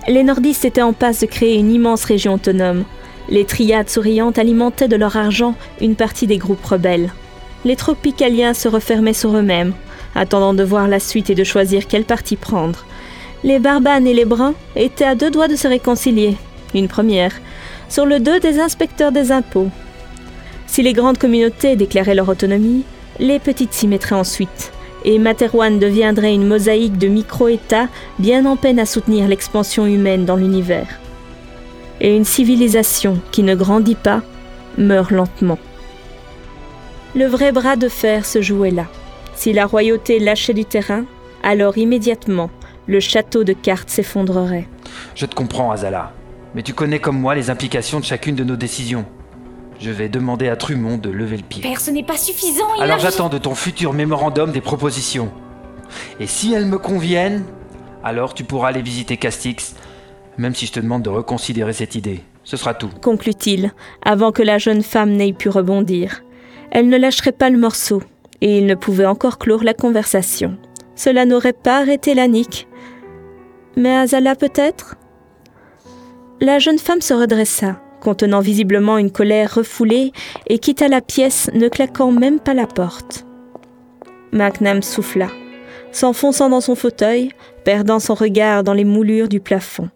les 0.07 0.23
nordistes 0.23 0.65
étaient 0.65 0.81
en 0.81 0.93
passe 0.93 1.21
de 1.21 1.25
créer 1.25 1.55
une 1.55 1.73
immense 1.73 2.05
région 2.05 2.35
autonome. 2.35 2.83
Les 3.27 3.43
triades 3.43 3.89
souriantes 3.89 4.37
alimentaient 4.37 4.87
de 4.87 4.95
leur 4.95 5.17
argent 5.17 5.55
une 5.81 5.95
partie 5.95 6.27
des 6.27 6.37
groupes 6.37 6.63
rebelles. 6.63 7.11
Les 7.65 7.75
tropicaliens 7.75 8.53
se 8.53 8.67
refermaient 8.67 9.13
sur 9.13 9.35
eux-mêmes, 9.35 9.73
attendant 10.13 10.53
de 10.53 10.63
voir 10.63 10.87
la 10.87 10.99
suite 10.99 11.31
et 11.31 11.35
de 11.35 11.43
choisir 11.43 11.87
quel 11.87 12.03
parti 12.03 12.35
prendre. 12.35 12.85
Les 13.45 13.59
barbanes 13.59 14.07
et 14.07 14.13
les 14.15 14.25
bruns 14.25 14.55
étaient 14.75 15.05
à 15.05 15.13
deux 15.13 15.29
doigts 15.29 15.47
de 15.47 15.55
se 15.55 15.67
réconcilier, 15.67 16.35
une 16.73 16.87
première, 16.87 17.31
sur 17.89 18.07
le 18.07 18.19
dos 18.19 18.39
des 18.39 18.59
inspecteurs 18.59 19.11
des 19.11 19.31
impôts. 19.31 19.69
Si 20.65 20.81
les 20.81 20.93
grandes 20.93 21.19
communautés 21.19 21.75
déclaraient 21.75 22.15
leur 22.15 22.27
autonomie, 22.27 22.85
les 23.19 23.37
petites 23.37 23.71
s'y 23.71 23.87
mettraient 23.87 24.15
ensuite, 24.15 24.71
et 25.03 25.19
Materwan 25.19 25.77
deviendrait 25.77 26.33
une 26.33 26.47
mosaïque 26.47 26.97
de 26.97 27.07
micro-États 27.07 27.87
bien 28.17 28.47
en 28.47 28.55
peine 28.55 28.79
à 28.79 28.87
soutenir 28.87 29.27
l'expansion 29.27 29.85
humaine 29.85 30.25
dans 30.25 30.37
l'univers. 30.37 30.87
Et 32.01 32.17
une 32.17 32.25
civilisation 32.25 33.19
qui 33.31 33.43
ne 33.43 33.53
grandit 33.53 33.93
pas 33.93 34.23
meurt 34.79 35.11
lentement. 35.11 35.59
Le 37.15 37.27
vrai 37.27 37.51
bras 37.51 37.75
de 37.75 37.89
fer 37.89 38.25
se 38.25 38.41
jouait 38.41 38.71
là. 38.71 38.87
Si 39.35 39.53
la 39.53 39.67
royauté 39.67 40.17
lâchait 40.17 40.55
du 40.55 40.65
terrain, 40.65 41.05
alors 41.43 41.77
immédiatement, 41.77 42.49
le 42.87 42.99
château 42.99 43.43
de 43.43 43.53
cartes 43.53 43.89
s'effondrerait. 43.89 44.67
Je 45.15 45.25
te 45.25 45.35
comprends, 45.35 45.71
Azala. 45.71 46.11
Mais 46.53 46.61
tu 46.63 46.73
connais 46.73 46.99
comme 46.99 47.19
moi 47.19 47.35
les 47.35 47.49
implications 47.49 47.99
de 47.99 48.05
chacune 48.05 48.35
de 48.35 48.43
nos 48.43 48.55
décisions. 48.55 49.05
Je 49.79 49.91
vais 49.91 50.07
demander 50.07 50.47
à 50.47 50.55
Trumont 50.55 50.97
de 50.97 51.09
lever 51.09 51.37
le 51.37 51.43
pied. 51.43 51.61
Père, 51.61 51.81
ce 51.81 51.91
n'est 51.91 52.03
pas 52.03 52.17
suffisant. 52.17 52.63
il 52.77 52.83
Alors 52.83 52.95
a- 52.95 52.99
j'attends 52.99 53.27
de 53.29 53.37
ton 53.37 53.55
futur 53.55 53.91
mémorandum 53.93 54.51
des 54.51 54.61
propositions. 54.61 55.31
Et 56.19 56.27
si 56.27 56.53
elles 56.53 56.65
me 56.65 56.77
conviennent, 56.77 57.43
alors 58.03 58.33
tu 58.33 58.43
pourras 58.43 58.69
aller 58.69 58.81
visiter 58.81 59.17
Castix, 59.17 59.75
même 60.37 60.55
si 60.55 60.65
je 60.65 60.71
te 60.71 60.79
demande 60.79 61.01
de 61.03 61.09
reconsidérer 61.09 61.73
cette 61.73 61.95
idée. 61.95 62.21
Ce 62.43 62.57
sera 62.57 62.73
tout. 62.75 62.89
conclut-il, 63.01 63.71
avant 64.03 64.31
que 64.31 64.43
la 64.43 64.59
jeune 64.59 64.83
femme 64.83 65.11
n'ait 65.13 65.33
pu 65.33 65.49
rebondir. 65.49 66.21
Elle 66.71 66.89
ne 66.89 66.97
lâcherait 66.97 67.31
pas 67.31 67.49
le 67.49 67.57
morceau, 67.57 68.03
et 68.41 68.59
il 68.59 68.67
ne 68.67 68.75
pouvait 68.75 69.07
encore 69.07 69.39
clore 69.39 69.63
la 69.63 69.73
conversation. 69.73 70.55
Cela 70.95 71.25
n'aurait 71.25 71.53
pas 71.53 71.79
arrêté 71.79 72.13
Lannick. 72.13 72.67
Mais 73.75 73.95
Azala 73.95 74.35
peut-être? 74.35 74.95
La 76.41 76.59
jeune 76.59 76.79
femme 76.79 77.01
se 77.01 77.13
redressa, 77.13 77.81
contenant 78.01 78.39
visiblement 78.39 78.97
une 78.97 79.11
colère 79.11 79.55
refoulée, 79.55 80.11
et 80.47 80.59
quitta 80.59 80.87
la 80.87 81.01
pièce, 81.01 81.49
ne 81.53 81.67
claquant 81.67 82.11
même 82.11 82.39
pas 82.39 82.53
la 82.53 82.67
porte. 82.67 83.25
Macnam 84.31 84.81
souffla, 84.81 85.27
s'enfonçant 85.91 86.49
dans 86.49 86.61
son 86.61 86.75
fauteuil, 86.75 87.31
perdant 87.63 87.99
son 87.99 88.13
regard 88.13 88.63
dans 88.63 88.73
les 88.73 88.83
moulures 88.85 89.29
du 89.29 89.39
plafond. 89.39 89.89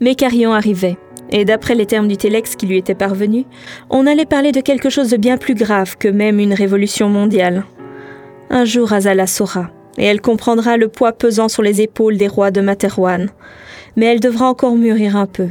Mais 0.00 0.14
Carillon 0.14 0.52
arrivait, 0.52 0.98
et 1.30 1.44
d'après 1.44 1.74
les 1.74 1.86
termes 1.86 2.08
du 2.08 2.16
télex 2.16 2.56
qui 2.56 2.66
lui 2.66 2.78
étaient 2.78 2.94
parvenus, 2.94 3.44
on 3.90 4.06
allait 4.06 4.26
parler 4.26 4.52
de 4.52 4.60
quelque 4.60 4.90
chose 4.90 5.10
de 5.10 5.16
bien 5.16 5.36
plus 5.36 5.54
grave 5.54 5.96
que 5.98 6.08
même 6.08 6.38
une 6.38 6.54
révolution 6.54 7.08
mondiale. 7.08 7.64
Un 8.50 8.64
jour 8.64 8.92
Azala 8.92 9.26
saura, 9.26 9.70
et 9.98 10.04
elle 10.04 10.20
comprendra 10.20 10.76
le 10.76 10.88
poids 10.88 11.12
pesant 11.12 11.48
sur 11.48 11.62
les 11.62 11.80
épaules 11.80 12.16
des 12.16 12.28
rois 12.28 12.50
de 12.50 12.60
Materwan, 12.60 13.28
mais 13.96 14.06
elle 14.06 14.20
devra 14.20 14.46
encore 14.46 14.76
mûrir 14.76 15.16
un 15.16 15.26
peu. 15.26 15.48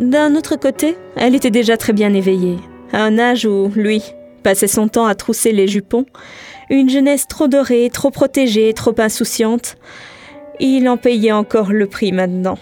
D'un 0.00 0.36
autre 0.36 0.56
côté, 0.56 0.96
elle 1.16 1.34
était 1.34 1.50
déjà 1.50 1.76
très 1.76 1.92
bien 1.92 2.14
éveillée, 2.14 2.58
à 2.92 3.02
un 3.02 3.18
âge 3.18 3.46
où, 3.46 3.70
lui, 3.74 4.02
passait 4.42 4.68
son 4.68 4.88
temps 4.88 5.06
à 5.06 5.14
trousser 5.14 5.52
les 5.52 5.66
jupons, 5.66 6.06
une 6.70 6.88
jeunesse 6.88 7.26
trop 7.26 7.48
dorée, 7.48 7.90
trop 7.92 8.10
protégée, 8.10 8.72
trop 8.74 8.94
insouciante. 8.98 9.76
Il 10.60 10.88
en 10.88 10.96
payait 10.96 11.32
encore 11.32 11.72
le 11.72 11.86
prix 11.86 12.12
maintenant. 12.12 12.58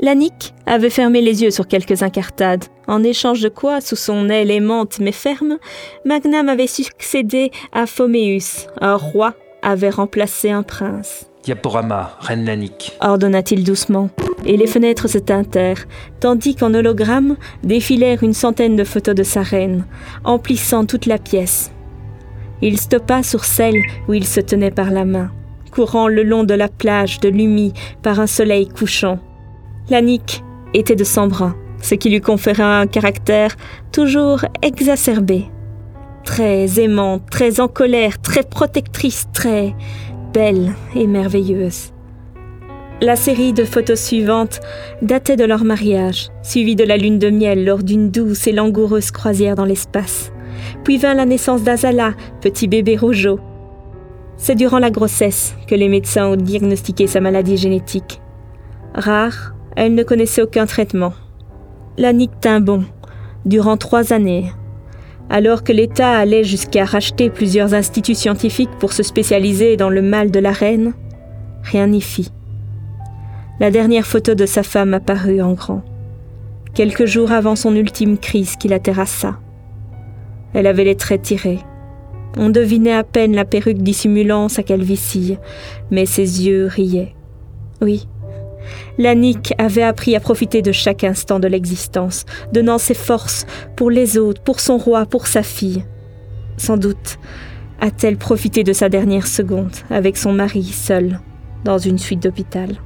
Lannick 0.00 0.54
avait 0.66 0.90
fermé 0.90 1.22
les 1.22 1.42
yeux 1.42 1.50
sur 1.50 1.66
quelques 1.66 2.02
incartades, 2.02 2.64
en 2.86 3.02
échange 3.02 3.40
de 3.40 3.48
quoi, 3.48 3.80
sous 3.80 3.96
son 3.96 4.28
aile 4.28 4.50
aimante 4.50 4.98
mais 5.00 5.12
ferme, 5.12 5.58
Magnam 6.04 6.48
avait 6.48 6.66
succédé 6.66 7.50
à 7.72 7.86
Phoméus, 7.86 8.66
un 8.80 8.96
roi 8.96 9.34
avait 9.62 9.90
remplacé 9.90 10.50
un 10.50 10.62
prince. 10.62 11.30
Diaporama, 11.42 12.16
reine 12.20 12.44
Lannick. 12.44 12.96
ordonna-t-il 13.00 13.64
doucement, 13.64 14.10
et 14.44 14.56
les 14.56 14.66
fenêtres 14.66 15.08
se 15.08 15.18
tintèrent, 15.18 15.86
tandis 16.20 16.54
qu'en 16.54 16.74
hologramme 16.74 17.36
défilèrent 17.62 18.22
une 18.22 18.34
centaine 18.34 18.76
de 18.76 18.84
photos 18.84 19.14
de 19.14 19.22
sa 19.22 19.42
reine, 19.42 19.86
emplissant 20.24 20.84
toute 20.84 21.06
la 21.06 21.18
pièce. 21.18 21.72
Il 22.62 22.78
stoppa 22.78 23.22
sur 23.22 23.44
celle 23.44 23.80
où 24.08 24.14
il 24.14 24.26
se 24.26 24.40
tenait 24.40 24.70
par 24.70 24.90
la 24.90 25.04
main, 25.04 25.30
courant 25.70 26.08
le 26.08 26.22
long 26.22 26.44
de 26.44 26.54
la 26.54 26.68
plage 26.68 27.20
de 27.20 27.28
Lumi 27.28 27.72
par 28.02 28.20
un 28.20 28.26
soleil 28.26 28.68
couchant. 28.68 29.18
Lannick 29.90 30.42
était 30.74 30.96
de 30.96 31.04
sang 31.04 31.28
brun, 31.28 31.54
ce 31.80 31.94
qui 31.94 32.10
lui 32.10 32.20
conférait 32.20 32.62
un 32.62 32.86
caractère 32.86 33.56
toujours 33.92 34.44
exacerbé. 34.62 35.46
Très 36.24 36.80
aimante, 36.80 37.22
très 37.30 37.60
en 37.60 37.68
colère, 37.68 38.20
très 38.20 38.42
protectrice, 38.42 39.26
très 39.32 39.74
belle 40.32 40.74
et 40.96 41.06
merveilleuse. 41.06 41.92
La 43.00 43.14
série 43.14 43.52
de 43.52 43.64
photos 43.64 44.00
suivantes 44.00 44.60
datait 45.02 45.36
de 45.36 45.44
leur 45.44 45.64
mariage, 45.64 46.30
suivie 46.42 46.76
de 46.76 46.84
la 46.84 46.96
lune 46.96 47.18
de 47.18 47.30
miel 47.30 47.64
lors 47.64 47.82
d'une 47.82 48.10
douce 48.10 48.46
et 48.46 48.52
langoureuse 48.52 49.10
croisière 49.10 49.54
dans 49.54 49.66
l'espace. 49.66 50.32
Puis 50.82 50.96
vint 50.96 51.14
la 51.14 51.26
naissance 51.26 51.62
d'Azala, 51.62 52.14
petit 52.40 52.66
bébé 52.68 52.96
rougeau. 52.96 53.38
C'est 54.36 54.54
durant 54.54 54.78
la 54.78 54.90
grossesse 54.90 55.54
que 55.68 55.74
les 55.74 55.88
médecins 55.88 56.26
ont 56.26 56.36
diagnostiqué 56.36 57.06
sa 57.06 57.20
maladie 57.20 57.56
génétique. 57.56 58.20
Rare, 58.94 59.55
elle 59.76 59.94
ne 59.94 60.02
connaissait 60.02 60.42
aucun 60.42 60.66
traitement. 60.66 61.12
Lannick 61.98 62.32
tint 62.40 62.60
bon, 62.60 62.84
durant 63.44 63.76
trois 63.76 64.12
années, 64.12 64.50
alors 65.30 65.64
que 65.64 65.72
l'État 65.72 66.12
allait 66.12 66.44
jusqu'à 66.44 66.84
racheter 66.84 67.30
plusieurs 67.30 67.74
instituts 67.74 68.14
scientifiques 68.14 68.76
pour 68.78 68.92
se 68.92 69.02
spécialiser 69.02 69.76
dans 69.76 69.90
le 69.90 70.02
mal 70.02 70.30
de 70.30 70.40
la 70.40 70.52
reine, 70.52 70.94
rien 71.62 71.86
n'y 71.88 72.00
fit. 72.00 72.32
La 73.60 73.70
dernière 73.70 74.06
photo 74.06 74.34
de 74.34 74.46
sa 74.46 74.62
femme 74.62 74.94
apparut 74.94 75.40
en 75.40 75.52
grand, 75.52 75.82
quelques 76.74 77.06
jours 77.06 77.32
avant 77.32 77.56
son 77.56 77.74
ultime 77.74 78.18
crise 78.18 78.56
qui 78.56 78.68
la 78.68 78.78
terrassa. 78.78 79.38
Elle 80.54 80.66
avait 80.66 80.84
les 80.84 80.96
traits 80.96 81.22
tirés. 81.22 81.60
On 82.38 82.50
devinait 82.50 82.92
à 82.92 83.02
peine 83.02 83.34
la 83.34 83.46
perruque 83.46 83.78
dissimulant 83.78 84.48
sa 84.48 84.62
calvitie, 84.62 85.38
mais 85.90 86.06
ses 86.06 86.46
yeux 86.46 86.66
riaient. 86.66 87.14
Oui, 87.80 88.06
Lannick 88.98 89.54
avait 89.58 89.82
appris 89.82 90.16
à 90.16 90.20
profiter 90.20 90.62
de 90.62 90.72
chaque 90.72 91.04
instant 91.04 91.38
de 91.38 91.48
l'existence, 91.48 92.24
donnant 92.52 92.78
ses 92.78 92.94
forces 92.94 93.46
pour 93.76 93.90
les 93.90 94.18
autres, 94.18 94.42
pour 94.42 94.60
son 94.60 94.78
roi, 94.78 95.06
pour 95.06 95.26
sa 95.26 95.42
fille. 95.42 95.84
Sans 96.56 96.76
doute 96.76 97.18
a-t-elle 97.80 98.16
profité 98.16 98.64
de 98.64 98.72
sa 98.72 98.88
dernière 98.88 99.26
seconde 99.26 99.74
avec 99.90 100.16
son 100.16 100.32
mari 100.32 100.64
seul, 100.64 101.20
dans 101.64 101.78
une 101.78 101.98
suite 101.98 102.22
d'hôpital. 102.22 102.76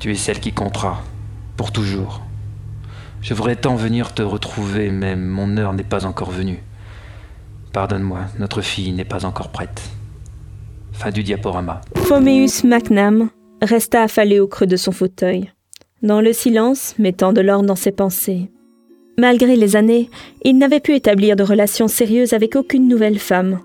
Tu 0.00 0.10
es 0.10 0.16
celle 0.16 0.40
qui 0.40 0.52
comptera, 0.52 1.02
pour 1.56 1.70
toujours. 1.70 2.22
Je 3.22 3.34
voudrais 3.34 3.56
tant 3.56 3.76
venir 3.76 4.14
te 4.14 4.22
retrouver, 4.22 4.90
mais 4.90 5.14
mon 5.14 5.56
heure 5.56 5.72
n'est 5.72 5.82
pas 5.82 6.06
encore 6.06 6.30
venue. 6.30 6.62
Pardonne-moi, 7.72 8.20
notre 8.38 8.62
fille 8.62 8.92
n'est 8.92 9.04
pas 9.04 9.24
encore 9.24 9.50
prête. 9.50 9.82
Fin 10.92 11.10
du 11.10 11.22
diaporama. 11.22 11.82
Phoméus 11.96 12.64
Macnam 12.64 13.30
resta 13.62 14.02
affalé 14.02 14.40
au 14.40 14.48
creux 14.48 14.66
de 14.66 14.76
son 14.76 14.92
fauteuil, 14.92 15.50
dans 16.02 16.20
le 16.20 16.32
silence, 16.32 16.94
mettant 16.98 17.32
de 17.32 17.40
l'ordre 17.40 17.66
dans 17.66 17.76
ses 17.76 17.92
pensées. 17.92 18.50
Malgré 19.18 19.56
les 19.56 19.76
années, 19.76 20.08
il 20.44 20.56
n'avait 20.56 20.80
pu 20.80 20.94
établir 20.94 21.36
de 21.36 21.42
relations 21.42 21.88
sérieuses 21.88 22.32
avec 22.32 22.56
aucune 22.56 22.88
nouvelle 22.88 23.18
femme, 23.18 23.60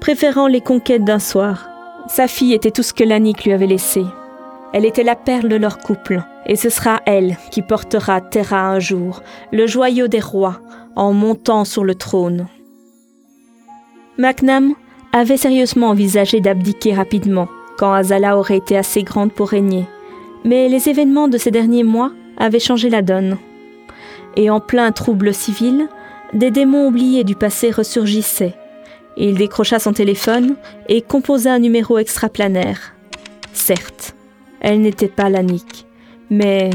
préférant 0.00 0.46
les 0.46 0.60
conquêtes 0.60 1.04
d'un 1.04 1.18
soir. 1.18 1.68
Sa 2.08 2.28
fille 2.28 2.54
était 2.54 2.70
tout 2.70 2.82
ce 2.82 2.94
que 2.94 3.04
Lannick 3.04 3.44
lui 3.44 3.52
avait 3.52 3.66
laissé. 3.66 4.04
Elle 4.72 4.86
était 4.86 5.02
la 5.02 5.16
perle 5.16 5.48
de 5.48 5.56
leur 5.56 5.78
couple, 5.78 6.22
et 6.46 6.54
ce 6.54 6.70
sera 6.70 7.00
elle 7.06 7.36
qui 7.50 7.62
portera 7.62 8.20
Terra 8.20 8.68
un 8.68 8.78
jour, 8.78 9.22
le 9.52 9.66
joyau 9.66 10.06
des 10.06 10.20
rois, 10.20 10.60
en 10.94 11.12
montant 11.12 11.64
sur 11.64 11.82
le 11.82 11.96
trône. 11.96 12.46
Macnam 14.16 14.74
avait 15.12 15.36
sérieusement 15.36 15.88
envisagé 15.88 16.40
d'abdiquer 16.40 16.94
rapidement, 16.94 17.48
quand 17.80 17.94
Azala 17.94 18.36
aurait 18.36 18.58
été 18.58 18.76
assez 18.76 19.02
grande 19.04 19.32
pour 19.32 19.48
régner. 19.48 19.86
Mais 20.44 20.68
les 20.68 20.90
événements 20.90 21.28
de 21.28 21.38
ces 21.38 21.50
derniers 21.50 21.82
mois 21.82 22.12
avaient 22.36 22.60
changé 22.60 22.90
la 22.90 23.00
donne. 23.00 23.38
Et 24.36 24.50
en 24.50 24.60
plein 24.60 24.92
trouble 24.92 25.32
civil, 25.32 25.88
des 26.34 26.50
démons 26.50 26.88
oubliés 26.88 27.24
du 27.24 27.34
passé 27.34 27.70
ressurgissaient. 27.70 28.54
Il 29.16 29.38
décrocha 29.38 29.78
son 29.78 29.94
téléphone 29.94 30.56
et 30.90 31.00
composa 31.00 31.54
un 31.54 31.58
numéro 31.58 31.96
extraplanaire. 31.96 32.92
Certes, 33.54 34.14
elle 34.60 34.82
n'était 34.82 35.08
pas 35.08 35.30
Lannick, 35.30 35.86
mais 36.28 36.68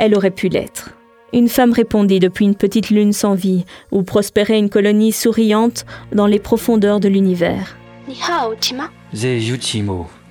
elle 0.00 0.16
aurait 0.16 0.32
pu 0.32 0.48
l'être. 0.48 0.90
Une 1.32 1.48
femme 1.48 1.72
répondit 1.72 2.18
depuis 2.18 2.44
une 2.44 2.56
petite 2.56 2.90
lune 2.90 3.12
sans 3.12 3.34
vie, 3.34 3.64
où 3.92 4.02
prospérait 4.02 4.58
une 4.58 4.68
colonie 4.68 5.12
souriante 5.12 5.86
dans 6.10 6.26
les 6.26 6.40
profondeurs 6.40 6.98
de 6.98 7.08
l'univers. 7.08 7.76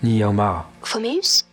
Ni 0.04 0.18
Yaoma. 0.18 0.70
Phoméus 0.82 1.46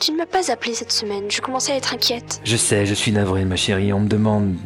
Tu 0.00 0.12
ne 0.12 0.16
m'as 0.16 0.26
pas 0.26 0.50
appelé 0.50 0.72
cette 0.74 0.90
semaine, 0.90 1.30
je 1.30 1.42
commençais 1.42 1.72
à 1.72 1.76
être 1.76 1.92
inquiète. 1.92 2.40
Je 2.42 2.56
sais, 2.56 2.86
je 2.86 2.94
suis 2.94 3.12
navré, 3.12 3.44
ma 3.44 3.56
chérie. 3.56 3.92
On 3.92 4.00
me 4.00 4.08
demande 4.08 4.56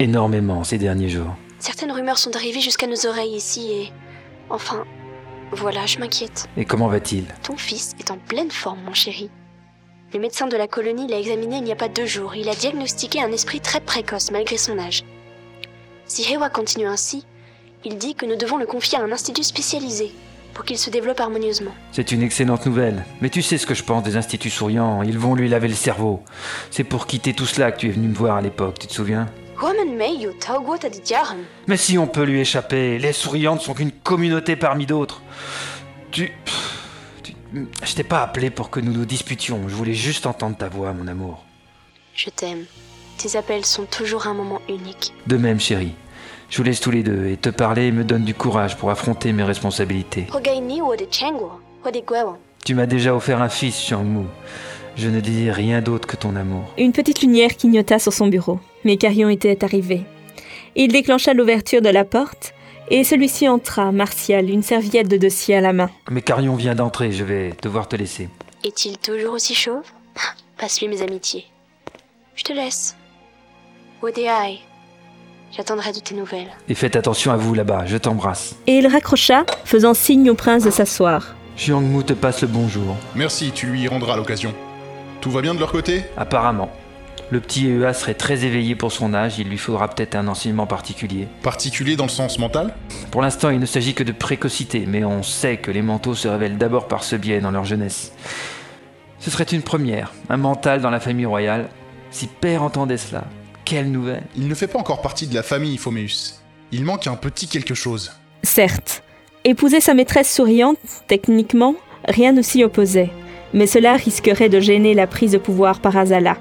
énormément 0.00 0.64
ces 0.64 0.76
derniers 0.76 1.08
jours. 1.08 1.36
Certaines 1.60 1.92
rumeurs 1.92 2.18
sont 2.18 2.34
arrivées 2.34 2.60
jusqu'à 2.60 2.88
nos 2.88 3.06
oreilles 3.06 3.36
ici 3.36 3.70
et. 3.70 3.92
Enfin. 4.50 4.84
Voilà, 5.52 5.86
je 5.86 5.98
m'inquiète. 5.98 6.48
Et 6.56 6.64
comment 6.64 6.88
va-t-il? 6.88 7.26
Ton 7.44 7.56
fils 7.56 7.94
est 8.00 8.10
en 8.10 8.16
pleine 8.16 8.50
forme, 8.50 8.80
mon 8.84 8.92
chéri. 8.92 9.30
Le 10.12 10.18
médecin 10.18 10.48
de 10.48 10.56
la 10.56 10.66
colonie 10.66 11.06
l'a 11.06 11.20
examiné 11.20 11.58
il 11.58 11.64
n'y 11.64 11.70
a 11.70 11.76
pas 11.76 11.88
deux 11.88 12.06
jours. 12.06 12.34
Il 12.34 12.48
a 12.48 12.56
diagnostiqué 12.56 13.22
un 13.22 13.30
esprit 13.30 13.60
très 13.60 13.80
précoce 13.80 14.32
malgré 14.32 14.56
son 14.56 14.78
âge. 14.80 15.04
Si 16.06 16.24
Hewa 16.24 16.50
continue 16.50 16.86
ainsi, 16.86 17.24
il 17.84 17.98
dit 17.98 18.16
que 18.16 18.26
nous 18.26 18.36
devons 18.36 18.56
le 18.56 18.66
confier 18.66 18.98
à 18.98 19.02
un 19.02 19.12
institut 19.12 19.44
spécialisé 19.44 20.12
pour 20.54 20.64
qu'il 20.64 20.78
se 20.78 20.88
développe 20.90 21.20
harmonieusement. 21.20 21.74
C'est 21.92 22.12
une 22.12 22.22
excellente 22.22 22.64
nouvelle. 22.66 23.04
Mais 23.20 23.28
tu 23.30 23.42
sais 23.42 23.58
ce 23.58 23.66
que 23.66 23.74
je 23.74 23.82
pense 23.82 24.02
des 24.04 24.16
instituts 24.16 24.50
souriants. 24.50 25.02
Ils 25.02 25.18
vont 25.18 25.34
lui 25.34 25.48
laver 25.48 25.68
le 25.68 25.74
cerveau. 25.74 26.22
C'est 26.70 26.84
pour 26.84 27.06
quitter 27.06 27.34
tout 27.34 27.46
cela 27.46 27.72
que 27.72 27.78
tu 27.80 27.88
es 27.88 27.92
venu 27.92 28.08
me 28.08 28.14
voir 28.14 28.36
à 28.36 28.40
l'époque, 28.40 28.78
tu 28.78 28.86
te 28.86 28.92
souviens? 28.92 29.26
Mais 31.66 31.76
si 31.76 31.96
on 31.98 32.06
peut 32.06 32.24
lui 32.24 32.40
échapper, 32.40 32.98
les 32.98 33.12
souriantes 33.12 33.60
sont 33.60 33.74
qu'une 33.74 33.92
communauté 33.92 34.56
parmi 34.56 34.86
d'autres. 34.86 35.22
Tu... 36.10 36.32
tu- 37.22 37.34
Je 37.84 37.94
t'ai 37.94 38.02
pas 38.04 38.22
appelé 38.22 38.50
pour 38.50 38.70
que 38.70 38.80
nous 38.80 38.92
nous 38.92 39.04
disputions. 39.04 39.60
Je 39.68 39.74
voulais 39.74 39.94
juste 39.94 40.26
entendre 40.26 40.56
ta 40.56 40.68
voix, 40.68 40.92
mon 40.92 41.06
amour. 41.08 41.44
Je 42.14 42.30
t'aime. 42.30 42.64
Tes 43.16 43.36
appels 43.36 43.64
sont 43.64 43.84
toujours 43.84 44.26
un 44.26 44.34
moment 44.34 44.60
unique. 44.68 45.12
De 45.28 45.36
même, 45.36 45.60
chérie. 45.60 45.94
Je 46.50 46.58
vous 46.58 46.62
laisse 46.62 46.80
tous 46.80 46.90
les 46.90 47.02
deux 47.02 47.26
et 47.26 47.36
te 47.36 47.48
parler 47.48 47.90
me 47.90 48.04
donne 48.04 48.24
du 48.24 48.34
courage 48.34 48.76
pour 48.76 48.90
affronter 48.90 49.32
mes 49.32 49.42
responsabilités. 49.42 50.26
Tu 52.64 52.74
m'as 52.74 52.86
déjà 52.86 53.14
offert 53.14 53.42
un 53.42 53.48
fils, 53.48 53.80
Shangmu. 53.80 54.26
Je 54.96 55.08
ne 55.08 55.20
désire 55.20 55.54
rien 55.54 55.82
d'autre 55.82 56.06
que 56.06 56.16
ton 56.16 56.36
amour. 56.36 56.72
Une 56.78 56.92
petite 56.92 57.20
lumière 57.22 57.56
clignota 57.56 57.98
sur 57.98 58.12
son 58.12 58.28
bureau, 58.28 58.60
mais 58.84 58.96
Carion 58.96 59.28
était 59.28 59.64
arrivé. 59.64 60.02
Il 60.76 60.92
déclencha 60.92 61.34
l'ouverture 61.34 61.82
de 61.82 61.88
la 61.88 62.04
porte, 62.04 62.54
et 62.90 63.02
celui-ci 63.02 63.48
entra, 63.48 63.92
martial, 63.92 64.50
une 64.50 64.62
serviette 64.62 65.08
de 65.08 65.16
dossier 65.16 65.56
à 65.56 65.60
la 65.60 65.72
main. 65.72 65.90
Mais 66.10 66.22
Carion 66.22 66.54
vient 66.54 66.74
d'entrer, 66.74 67.12
je 67.12 67.24
vais 67.24 67.54
devoir 67.62 67.88
te 67.88 67.96
laisser. 67.96 68.28
Est-il 68.62 68.98
toujours 68.98 69.34
aussi 69.34 69.54
chauve? 69.54 69.84
Passe-lui 70.58 70.88
mes 70.88 71.02
amitiés. 71.02 71.46
Je 72.36 72.44
te 72.44 72.52
laisse. 72.52 72.96
Wodehai. 74.02 74.60
J'attendrai 75.56 75.92
de 75.92 76.00
tes 76.00 76.16
nouvelles. 76.16 76.48
Et 76.68 76.74
faites 76.74 76.96
attention 76.96 77.30
à 77.30 77.36
vous 77.36 77.54
là-bas, 77.54 77.84
je 77.86 77.96
t'embrasse. 77.96 78.56
Et 78.66 78.78
il 78.78 78.88
raccrocha, 78.88 79.44
faisant 79.64 79.94
signe 79.94 80.28
au 80.28 80.34
prince 80.34 80.64
de 80.64 80.70
s'asseoir. 80.70 81.36
Xiangmu 81.56 82.02
te 82.02 82.12
passe 82.12 82.42
le 82.42 82.48
bonjour. 82.48 82.96
Merci, 83.14 83.52
tu 83.52 83.66
lui 83.66 83.86
rendras 83.86 84.16
l'occasion. 84.16 84.52
Tout 85.20 85.30
va 85.30 85.42
bien 85.42 85.54
de 85.54 85.60
leur 85.60 85.70
côté? 85.70 86.06
Apparemment. 86.16 86.70
Le 87.30 87.38
petit 87.38 87.68
EA 87.68 87.94
serait 87.94 88.14
très 88.14 88.44
éveillé 88.44 88.74
pour 88.74 88.90
son 88.90 89.14
âge, 89.14 89.38
il 89.38 89.48
lui 89.48 89.56
faudra 89.56 89.86
peut-être 89.86 90.16
un 90.16 90.26
enseignement 90.26 90.66
particulier. 90.66 91.28
Particulier 91.42 91.94
dans 91.94 92.06
le 92.06 92.10
sens 92.10 92.40
mental? 92.40 92.74
Pour 93.12 93.22
l'instant, 93.22 93.50
il 93.50 93.60
ne 93.60 93.66
s'agit 93.66 93.94
que 93.94 94.02
de 94.02 94.10
précocité, 94.10 94.84
mais 94.88 95.04
on 95.04 95.22
sait 95.22 95.58
que 95.58 95.70
les 95.70 95.82
manteaux 95.82 96.16
se 96.16 96.26
révèlent 96.26 96.58
d'abord 96.58 96.88
par 96.88 97.04
ce 97.04 97.14
biais 97.14 97.40
dans 97.40 97.52
leur 97.52 97.64
jeunesse. 97.64 98.12
Ce 99.20 99.30
serait 99.30 99.44
une 99.44 99.62
première, 99.62 100.10
un 100.28 100.36
mental 100.36 100.80
dans 100.80 100.90
la 100.90 100.98
famille 100.98 101.26
royale. 101.26 101.68
Si 102.10 102.26
père 102.26 102.64
entendait 102.64 102.98
cela, 102.98 103.22
quelle 103.64 103.90
nouvelle 103.90 104.24
Il 104.36 104.48
ne 104.48 104.54
fait 104.54 104.66
pas 104.66 104.78
encore 104.78 105.02
partie 105.02 105.26
de 105.26 105.34
la 105.34 105.42
famille, 105.42 105.78
Phoméus. 105.78 106.40
Il 106.72 106.84
manque 106.84 107.06
un 107.06 107.16
petit 107.16 107.48
quelque 107.48 107.74
chose. 107.74 108.12
Certes, 108.42 109.02
épouser 109.44 109.80
sa 109.80 109.94
maîtresse 109.94 110.32
souriante, 110.32 110.78
techniquement, 111.08 111.74
rien 112.06 112.32
ne 112.32 112.42
s'y 112.42 112.64
opposait, 112.64 113.10
mais 113.52 113.66
cela 113.66 113.94
risquerait 113.94 114.48
de 114.48 114.60
gêner 114.60 114.94
la 114.94 115.06
prise 115.06 115.32
de 115.32 115.38
pouvoir 115.38 115.80
par 115.80 115.96
Azala. 115.96 116.36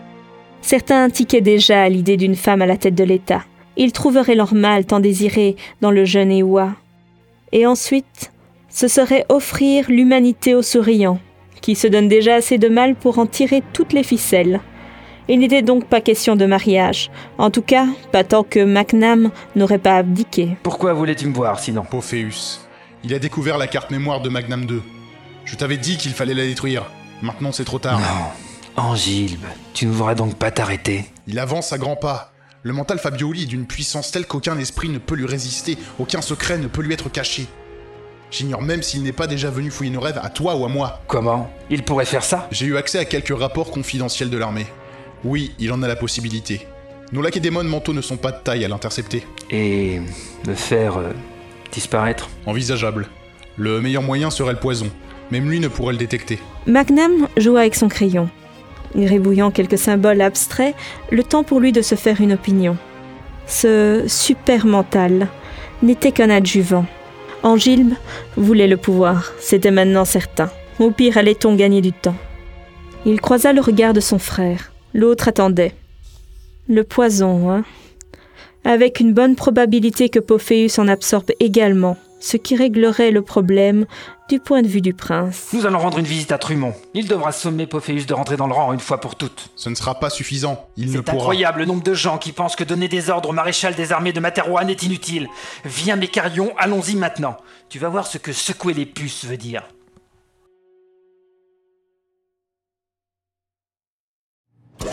Certains 0.62 1.10
tiquaient 1.10 1.42
déjà 1.42 1.84
à 1.84 1.90
l'idée 1.90 2.18
d'une 2.18 2.36
femme 2.36 2.62
à 2.62 2.66
la 2.66 2.78
tête 2.78 2.96
de 2.96 3.04
l'État. 3.04 3.44
Ils 3.76 3.92
trouveraient 3.92 4.36
leur 4.36 4.54
mal 4.54 4.86
tant 4.86 5.00
désiré 5.00 5.56
dans 5.82 5.92
le 5.92 6.06
jeune 6.06 6.32
Ewa. 6.32 6.74
Et 7.52 7.66
ensuite, 7.66 8.32
ce 8.70 8.88
serait 8.88 9.26
offrir 9.30 9.90
l'humanité 9.90 10.56
aux 10.56 10.62
souriants, 10.62 11.20
qui 11.62 11.76
se 11.76 11.88
donnent 11.88 12.08
déjà 12.08 12.36
assez 12.36 12.58
de 12.58 12.68
mal 12.68 12.96
pour 12.96 13.20
en 13.20 13.26
tirer 13.26 13.62
toutes 13.74 13.94
les 13.94 14.04
ficelles. 14.04 14.62
Il 15.30 15.40
n'était 15.40 15.62
donc 15.62 15.86
pas 15.86 16.02
question 16.02 16.36
de 16.36 16.46
mariage, 16.46 17.10
en 17.38 17.50
tout 17.50 17.62
cas 17.62 17.88
pas 18.12 18.26
tant 18.26 18.44
que 18.44 18.64
MacNam 18.64 19.32
n'aurait 19.56 19.78
pas 19.78 19.96
abdiqué. 19.96 20.58
Pourquoi 20.64 20.94
voulais-tu 20.94 21.28
me 21.28 21.34
voir 21.34 21.60
sinon? 21.60 21.84
Pophéus. 21.84 22.68
Il 23.06 23.14
a 23.14 23.20
découvert 23.20 23.58
la 23.58 23.68
carte 23.68 23.92
mémoire 23.92 24.22
de 24.22 24.30
Magnum 24.30 24.66
2. 24.66 24.82
Je 25.46 25.56
t'avais 25.56 25.78
dit 25.78 25.98
qu'il 25.98 26.12
fallait 26.12 26.34
la 26.34 26.44
détruire. 26.44 26.84
Maintenant 27.22 27.54
c'est 27.54 27.64
trop 27.64 27.80
tard. 27.80 28.00
Non. 28.00 28.84
Angilbe, 28.84 29.46
tu 29.74 29.86
ne 29.86 29.92
voudrais 29.92 30.16
donc 30.16 30.36
pas 30.36 30.52
t'arrêter? 30.52 31.06
Il 31.28 31.40
avance 31.40 31.72
à 31.72 31.78
grands 31.78 31.96
pas. 31.96 32.34
Le 32.64 32.74
mental 32.74 32.98
Fabioli 32.98 33.44
est 33.44 33.48
d'une 33.48 33.66
puissance 33.66 34.12
telle 34.12 34.26
qu'aucun 34.26 34.58
esprit 34.58 34.90
ne 34.90 34.98
peut 34.98 35.16
lui 35.16 35.26
résister, 35.26 35.78
aucun 36.00 36.22
secret 36.22 36.58
ne 36.58 36.68
peut 36.68 36.82
lui 36.82 36.94
être 36.94 37.10
caché. 37.10 37.46
J'ignore 38.32 38.62
même 38.62 38.82
s'il 38.82 39.04
n'est 39.04 39.12
pas 39.12 39.28
déjà 39.28 39.50
venu 39.52 39.70
fouiller 39.70 39.92
nos 39.92 40.00
rêves 40.00 40.20
à 40.22 40.30
toi 40.30 40.56
ou 40.56 40.66
à 40.66 40.70
moi. 40.70 41.02
Comment? 41.08 41.50
Il 41.70 41.84
pourrait 41.84 42.06
faire 42.06 42.24
ça? 42.24 42.48
J'ai 42.52 42.66
eu 42.66 42.78
accès 42.78 43.00
à 43.00 43.06
quelques 43.06 43.38
rapports 43.38 43.70
confidentiels 43.70 44.30
de 44.30 44.38
l'armée. 44.38 44.66
Oui, 45.24 45.52
il 45.60 45.72
en 45.72 45.82
a 45.84 45.88
la 45.88 45.96
possibilité. 45.96 46.68
Nos 47.12 47.22
lacédémones 47.22 47.68
mentaux 47.68 47.94
ne 47.94 48.02
sont 48.02 48.18
pas 48.18 48.32
de 48.32 48.40
taille 48.44 48.66
à 48.66 48.68
l'intercepter. 48.68 49.24
Et 49.50 50.02
le 50.46 50.54
faire 50.54 50.98
euh, 50.98 51.12
disparaître? 51.72 52.30
Envisageable. 52.46 53.08
Le 53.58 53.80
meilleur 53.80 54.04
moyen 54.04 54.30
serait 54.30 54.54
le 54.54 54.60
poison. 54.60 54.88
Même 55.32 55.50
lui 55.50 55.60
ne 55.60 55.68
pourrait 55.68 55.94
le 55.94 56.00
détecter. 56.00 56.40
Magnam 56.66 57.28
joua 57.38 57.62
avec 57.62 57.76
son 57.76 57.88
crayon, 57.88 58.30
gribouillant 58.96 59.52
quelques 59.52 59.78
symboles 59.78 60.22
abstraits, 60.22 60.76
le 61.12 61.24
temps 61.24 61.44
pour 61.44 61.60
lui 61.60 61.72
de 61.72 61.82
se 61.82 61.96
faire 61.96 62.20
une 62.20 62.34
opinion. 62.34 62.78
Ce 63.48 64.04
super 64.08 64.66
mental 64.66 65.28
n'était 65.82 66.12
qu'un 66.12 66.30
adjuvant. 66.30 66.86
Angilbe 67.44 67.94
voulait 68.38 68.68
le 68.68 68.78
pouvoir, 68.78 69.32
c'était 69.40 69.72
maintenant 69.72 70.06
certain. 70.06 70.50
Au 70.80 70.92
pire, 70.92 71.18
allait-on 71.18 71.56
gagner 71.56 71.82
du 71.82 71.94
temps? 71.94 72.16
Il 73.06 73.22
croisa 73.22 73.54
le 73.54 73.62
regard 73.62 73.94
de 73.94 74.00
son 74.00 74.20
frère. 74.20 74.73
L'autre 74.94 75.28
attendait. 75.28 75.76
Le 76.68 76.84
poison, 76.84 77.52
hein 77.52 77.64
Avec 78.64 79.00
une 79.00 79.14
bonne 79.14 79.36
probabilité 79.36 80.10
que 80.10 80.20
Pophéus 80.20 80.78
en 80.80 80.88
absorbe 80.88 81.32
également, 81.40 81.98
ce 82.20 82.38
qui 82.38 82.56
réglerait 82.56 83.12
le 83.12 83.22
problème 83.22 83.86
du 84.30 84.40
point 84.40 84.62
de 84.62 84.68
vue 84.68 84.82
du 84.82 84.94
prince. 84.94 85.50
Nous 85.52 85.66
allons 85.66 85.80
rendre 85.80 85.98
une 86.00 86.06
visite 86.06 86.32
à 86.32 86.38
Trumont. 86.38 86.74
Il 86.94 87.08
devra 87.08 87.32
sommer 87.34 87.68
Pophéus 87.68 88.06
de 88.06 88.14
rentrer 88.14 88.38
dans 88.38 88.48
le 88.48 88.54
rang 88.54 88.72
une 88.72 88.80
fois 88.80 89.02
pour 89.02 89.16
toutes. 89.16 89.50
Ce 89.56 89.68
ne 89.70 89.76
sera 89.76 90.00
pas 90.00 90.10
suffisant. 90.10 90.66
Il 90.78 90.88
ne 90.88 90.92
C'est 90.94 91.02
pourra. 91.02 91.18
incroyable 91.18 91.60
le 91.60 91.66
nombre 91.66 91.84
de 91.84 91.94
gens 91.94 92.18
qui 92.18 92.32
pensent 92.32 92.56
que 92.56 92.64
donner 92.64 92.88
des 92.88 93.10
ordres 93.10 93.30
au 93.30 93.34
maréchal 93.34 93.76
des 93.76 93.92
armées 93.92 94.14
de 94.14 94.20
Materwan 94.22 94.70
est 94.70 94.84
inutile. 94.84 95.28
Viens 95.66 95.98
Mécarion, 95.98 96.54
allons-y 96.58 96.96
maintenant. 96.96 97.36
Tu 97.68 97.80
vas 97.80 97.90
voir 97.90 98.08
ce 98.08 98.18
que 98.18 98.32
secouer 98.32 98.74
les 98.74 98.86
puces 98.86 99.26
veut 99.26 99.38
dire. 99.38 99.64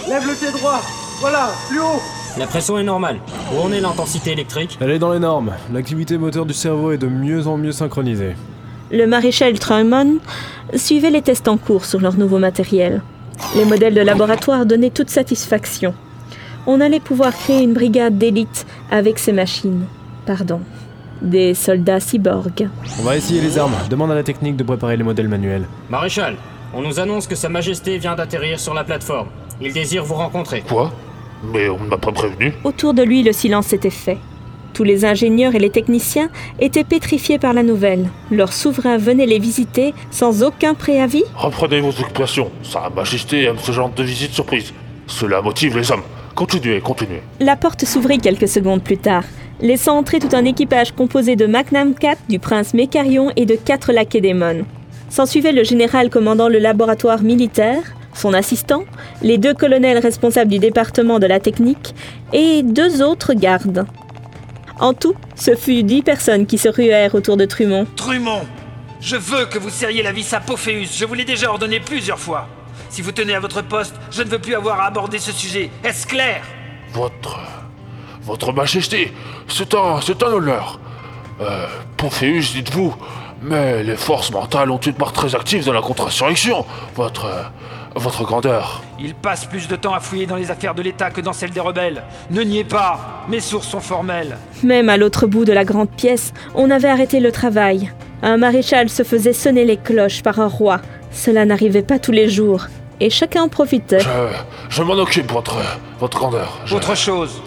Lève 0.09 0.26
le 0.26 0.35
pied 0.35 0.50
droit 0.53 0.81
Voilà, 1.20 1.50
plus 1.68 1.81
haut 1.81 2.00
La 2.38 2.46
pression 2.46 2.79
est 2.79 2.85
normale. 2.85 3.18
Où 3.53 3.61
en 3.61 3.72
est 3.72 3.81
l'intensité 3.81 4.33
électrique 4.33 4.79
Elle 4.81 4.90
est 4.90 4.98
dans 4.98 5.12
les 5.12 5.18
normes. 5.18 5.53
L'activité 5.72 6.16
moteur 6.18 6.46
du 6.46 6.55
cerveau 6.55 6.92
est 6.92 6.98
de 6.98 7.09
mieux 7.09 7.46
en 7.46 7.57
mieux 7.57 7.72
synchronisée. 7.72 8.35
Le 8.92 9.07
maréchal 9.07 9.59
Truman 9.59 10.16
suivait 10.74 11.11
les 11.11 11.22
tests 11.22 11.48
en 11.48 11.57
cours 11.57 11.85
sur 11.85 12.00
leur 12.00 12.16
nouveau 12.16 12.38
matériel. 12.38 13.03
Les 13.57 13.64
modèles 13.64 13.94
de 13.94 14.00
laboratoire 14.00 14.66
donnaient 14.66 14.90
toute 14.90 15.11
satisfaction. 15.11 15.94
On 16.66 16.81
allait 16.81 17.00
pouvoir 17.00 17.33
créer 17.33 17.62
une 17.62 17.72
brigade 17.72 18.18
d'élite 18.18 18.66
avec 18.90 19.18
ces 19.18 19.33
machines. 19.33 19.85
Pardon. 20.26 20.61
Des 21.22 21.55
soldats 21.55 22.00
cyborgs. 22.00 22.68
On 23.00 23.03
va 23.03 23.16
essayer 23.16 23.40
les 23.40 23.59
armes. 23.59 23.74
Demande 23.90 24.11
à 24.12 24.14
la 24.14 24.22
technique 24.22 24.57
de 24.57 24.62
préparer 24.64 24.96
les 24.96 25.05
modèles 25.05 25.29
manuels. 25.29 25.66
Maréchal, 25.88 26.37
on 26.74 26.83
nous 26.83 27.00
annonce 27.00 27.26
que 27.26 27.35
Sa 27.35 27.48
Majesté 27.48 27.98
vient 27.98 28.14
d'atterrir 28.14 28.61
sur 28.61 28.74
la 28.74 28.85
plateforme. 28.85 29.29
Il 29.62 29.73
désire 29.73 30.05
vous 30.05 30.14
rencontrer. 30.14 30.62
Quoi? 30.66 30.90
Mais 31.53 31.68
on 31.68 31.79
ne 31.79 31.88
m'a 31.88 31.99
pas 31.99 32.12
prévenu. 32.12 32.55
Autour 32.64 32.94
de 32.94 33.03
lui, 33.03 33.23
le 33.23 33.33
silence 33.33 33.66
s'était 33.66 33.90
fait. 33.90 34.16
Tous 34.73 34.85
les 34.85 35.05
ingénieurs 35.05 35.55
et 35.55 35.59
les 35.59 35.68
techniciens 35.68 36.31
étaient 36.59 36.85
pétrifiés 36.85 37.38
par 37.38 37.53
la 37.53 37.62
nouvelle. 37.62 38.09
Leur 38.31 38.53
souverain 38.53 38.96
venait 38.96 39.27
les 39.27 39.38
visiter 39.38 39.92
sans 40.11 40.42
aucun 40.42 40.75
préavis. 40.75 41.25
Reprenez 41.35 41.81
vos 41.81 41.90
occupations. 41.90 42.51
Sa 42.62 42.88
Majesté 42.88 43.44
aime 43.44 43.59
ce 43.59 43.73
genre 43.73 43.90
de 43.90 44.03
visite 44.03 44.33
surprise. 44.33 44.73
Cela 45.07 45.42
motive 45.42 45.77
les 45.77 45.92
hommes. 45.92 46.05
Continuez, 46.35 46.81
continuez. 46.81 47.20
La 47.40 47.57
porte 47.57 47.85
s'ouvrit 47.85 48.18
quelques 48.18 48.49
secondes 48.49 48.83
plus 48.83 48.96
tard, 48.96 49.25
laissant 49.61 49.99
entrer 49.99 50.20
tout 50.20 50.35
un 50.35 50.44
équipage 50.46 50.92
composé 50.92 51.37
de 51.37 51.44
Magnam 51.46 51.94
4, 51.94 52.23
du 52.29 52.38
prince 52.38 52.73
Mécarion 52.73 53.31
et 53.37 53.44
de 53.44 53.57
quatre 53.57 53.92
lacédémones. 53.92 54.64
S'ensuivait 55.11 55.53
le 55.53 55.64
général 55.64 56.09
commandant 56.09 56.49
le 56.49 56.59
laboratoire 56.59 57.23
militaire, 57.23 57.83
son 58.14 58.35
assistant, 58.35 58.85
les 59.23 59.38
deux 59.38 59.55
colonels 59.55 59.99
responsables 59.99 60.51
du 60.51 60.59
département 60.59 61.18
de 61.18 61.27
la 61.27 61.40
technique 61.40 61.94
et 62.33 62.62
deux 62.62 63.03
autres 63.03 63.35
gardes. 63.35 63.87
En 64.79 64.94
tout, 64.94 65.14
ce 65.37 65.55
fut 65.55 65.83
dix 65.83 66.03
personnes 66.03 66.46
qui 66.46 66.59
se 66.59 66.68
ruèrent 66.68 67.14
autour 67.14 67.37
de 67.37 67.44
Trumont. 67.44 67.87
Trumont 67.96 68.42
Je 69.01 69.16
veux 69.16 69.46
que 69.46 69.59
vous 69.59 69.70
serriez 69.70 70.03
la 70.03 70.12
vis 70.12 70.33
à 70.33 70.40
Pophéus, 70.40 70.96
je 70.96 71.05
vous 71.05 71.14
l'ai 71.14 71.25
déjà 71.25 71.51
ordonné 71.51 71.81
plusieurs 71.81 72.18
fois. 72.18 72.49
Si 72.88 73.03
vous 73.03 73.12
tenez 73.12 73.35
à 73.35 73.40
votre 73.40 73.62
poste, 73.62 73.94
je 74.11 74.23
ne 74.23 74.29
veux 74.29 74.38
plus 74.38 74.55
avoir 74.55 74.81
à 74.81 74.87
aborder 74.87 75.18
ce 75.18 75.33
sujet. 75.33 75.70
Est-ce 75.85 76.07
clair? 76.07 76.42
Votre. 76.92 77.38
Votre 78.23 78.53
Majesté, 78.53 79.12
c'est 79.49 79.75
un. 79.75 80.01
c'est 80.01 80.23
un 80.23 80.27
honneur. 80.27 80.81
Euh. 81.40 81.66
Pophéus, 81.96 82.53
dites-vous. 82.53 82.94
Mais 83.42 83.83
les 83.83 83.96
forces 83.96 84.31
mentales 84.33 84.70
ont 84.70 84.79
une 84.79 84.94
part 84.94 85.12
très 85.12 85.35
active 85.35 85.64
dans 85.64 85.73
la 85.73 85.81
contre-insurrection. 85.83 86.66
Votre. 86.96 87.25
euh, 87.27 87.42
votre 88.00 88.24
grandeur. 88.24 88.82
Il 88.98 89.14
passe 89.14 89.44
plus 89.46 89.68
de 89.68 89.76
temps 89.76 89.94
à 89.94 90.00
fouiller 90.00 90.26
dans 90.26 90.36
les 90.36 90.50
affaires 90.50 90.74
de 90.74 90.82
l'État 90.82 91.10
que 91.10 91.20
dans 91.20 91.32
celles 91.32 91.50
des 91.50 91.60
rebelles. 91.60 92.02
Ne 92.30 92.42
niez 92.42 92.64
pas, 92.64 93.24
mes 93.28 93.40
sources 93.40 93.68
sont 93.68 93.80
formelles. 93.80 94.36
Même 94.62 94.88
à 94.88 94.96
l'autre 94.96 95.26
bout 95.26 95.44
de 95.44 95.52
la 95.52 95.64
grande 95.64 95.90
pièce, 95.90 96.32
on 96.54 96.70
avait 96.70 96.88
arrêté 96.88 97.20
le 97.20 97.32
travail. 97.32 97.92
Un 98.22 98.36
maréchal 98.36 98.88
se 98.88 99.02
faisait 99.02 99.32
sonner 99.32 99.64
les 99.64 99.76
cloches 99.76 100.22
par 100.22 100.40
un 100.40 100.48
roi. 100.48 100.80
Cela 101.12 101.44
n'arrivait 101.44 101.82
pas 101.82 101.98
tous 101.98 102.12
les 102.12 102.28
jours, 102.28 102.66
et 103.00 103.10
chacun 103.10 103.42
en 103.44 103.48
profitait. 103.48 104.00
Je. 104.00 104.08
je 104.68 104.82
m'en 104.82 104.94
occupe, 104.94 105.30
votre. 105.32 105.56
votre 105.98 106.18
grandeur. 106.18 106.58
Je- 106.66 106.76
Autre 106.76 106.94
chose. 106.94 107.42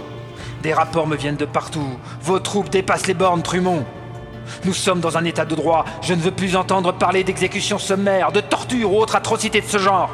Des 0.63 0.73
rapports 0.73 1.07
me 1.07 1.15
viennent 1.15 1.35
de 1.35 1.45
partout. 1.45 1.87
Vos 2.21 2.39
troupes 2.39 2.69
dépassent 2.69 3.07
les 3.07 3.13
bornes, 3.13 3.41
Trumont. 3.43 3.83
Nous 4.65 4.73
sommes 4.73 4.99
dans 4.99 5.17
un 5.17 5.23
état 5.25 5.45
de 5.45 5.55
droit. 5.55 5.85
Je 6.01 6.13
ne 6.13 6.19
veux 6.21 6.31
plus 6.31 6.55
entendre 6.55 6.91
parler 6.93 7.23
d'exécutions 7.23 7.77
sommaires, 7.77 8.31
de 8.31 8.41
tortures 8.41 8.91
ou 8.93 8.97
autres 8.99 9.15
atrocités 9.15 9.61
de 9.61 9.65
ce 9.67 9.77
genre. 9.77 10.09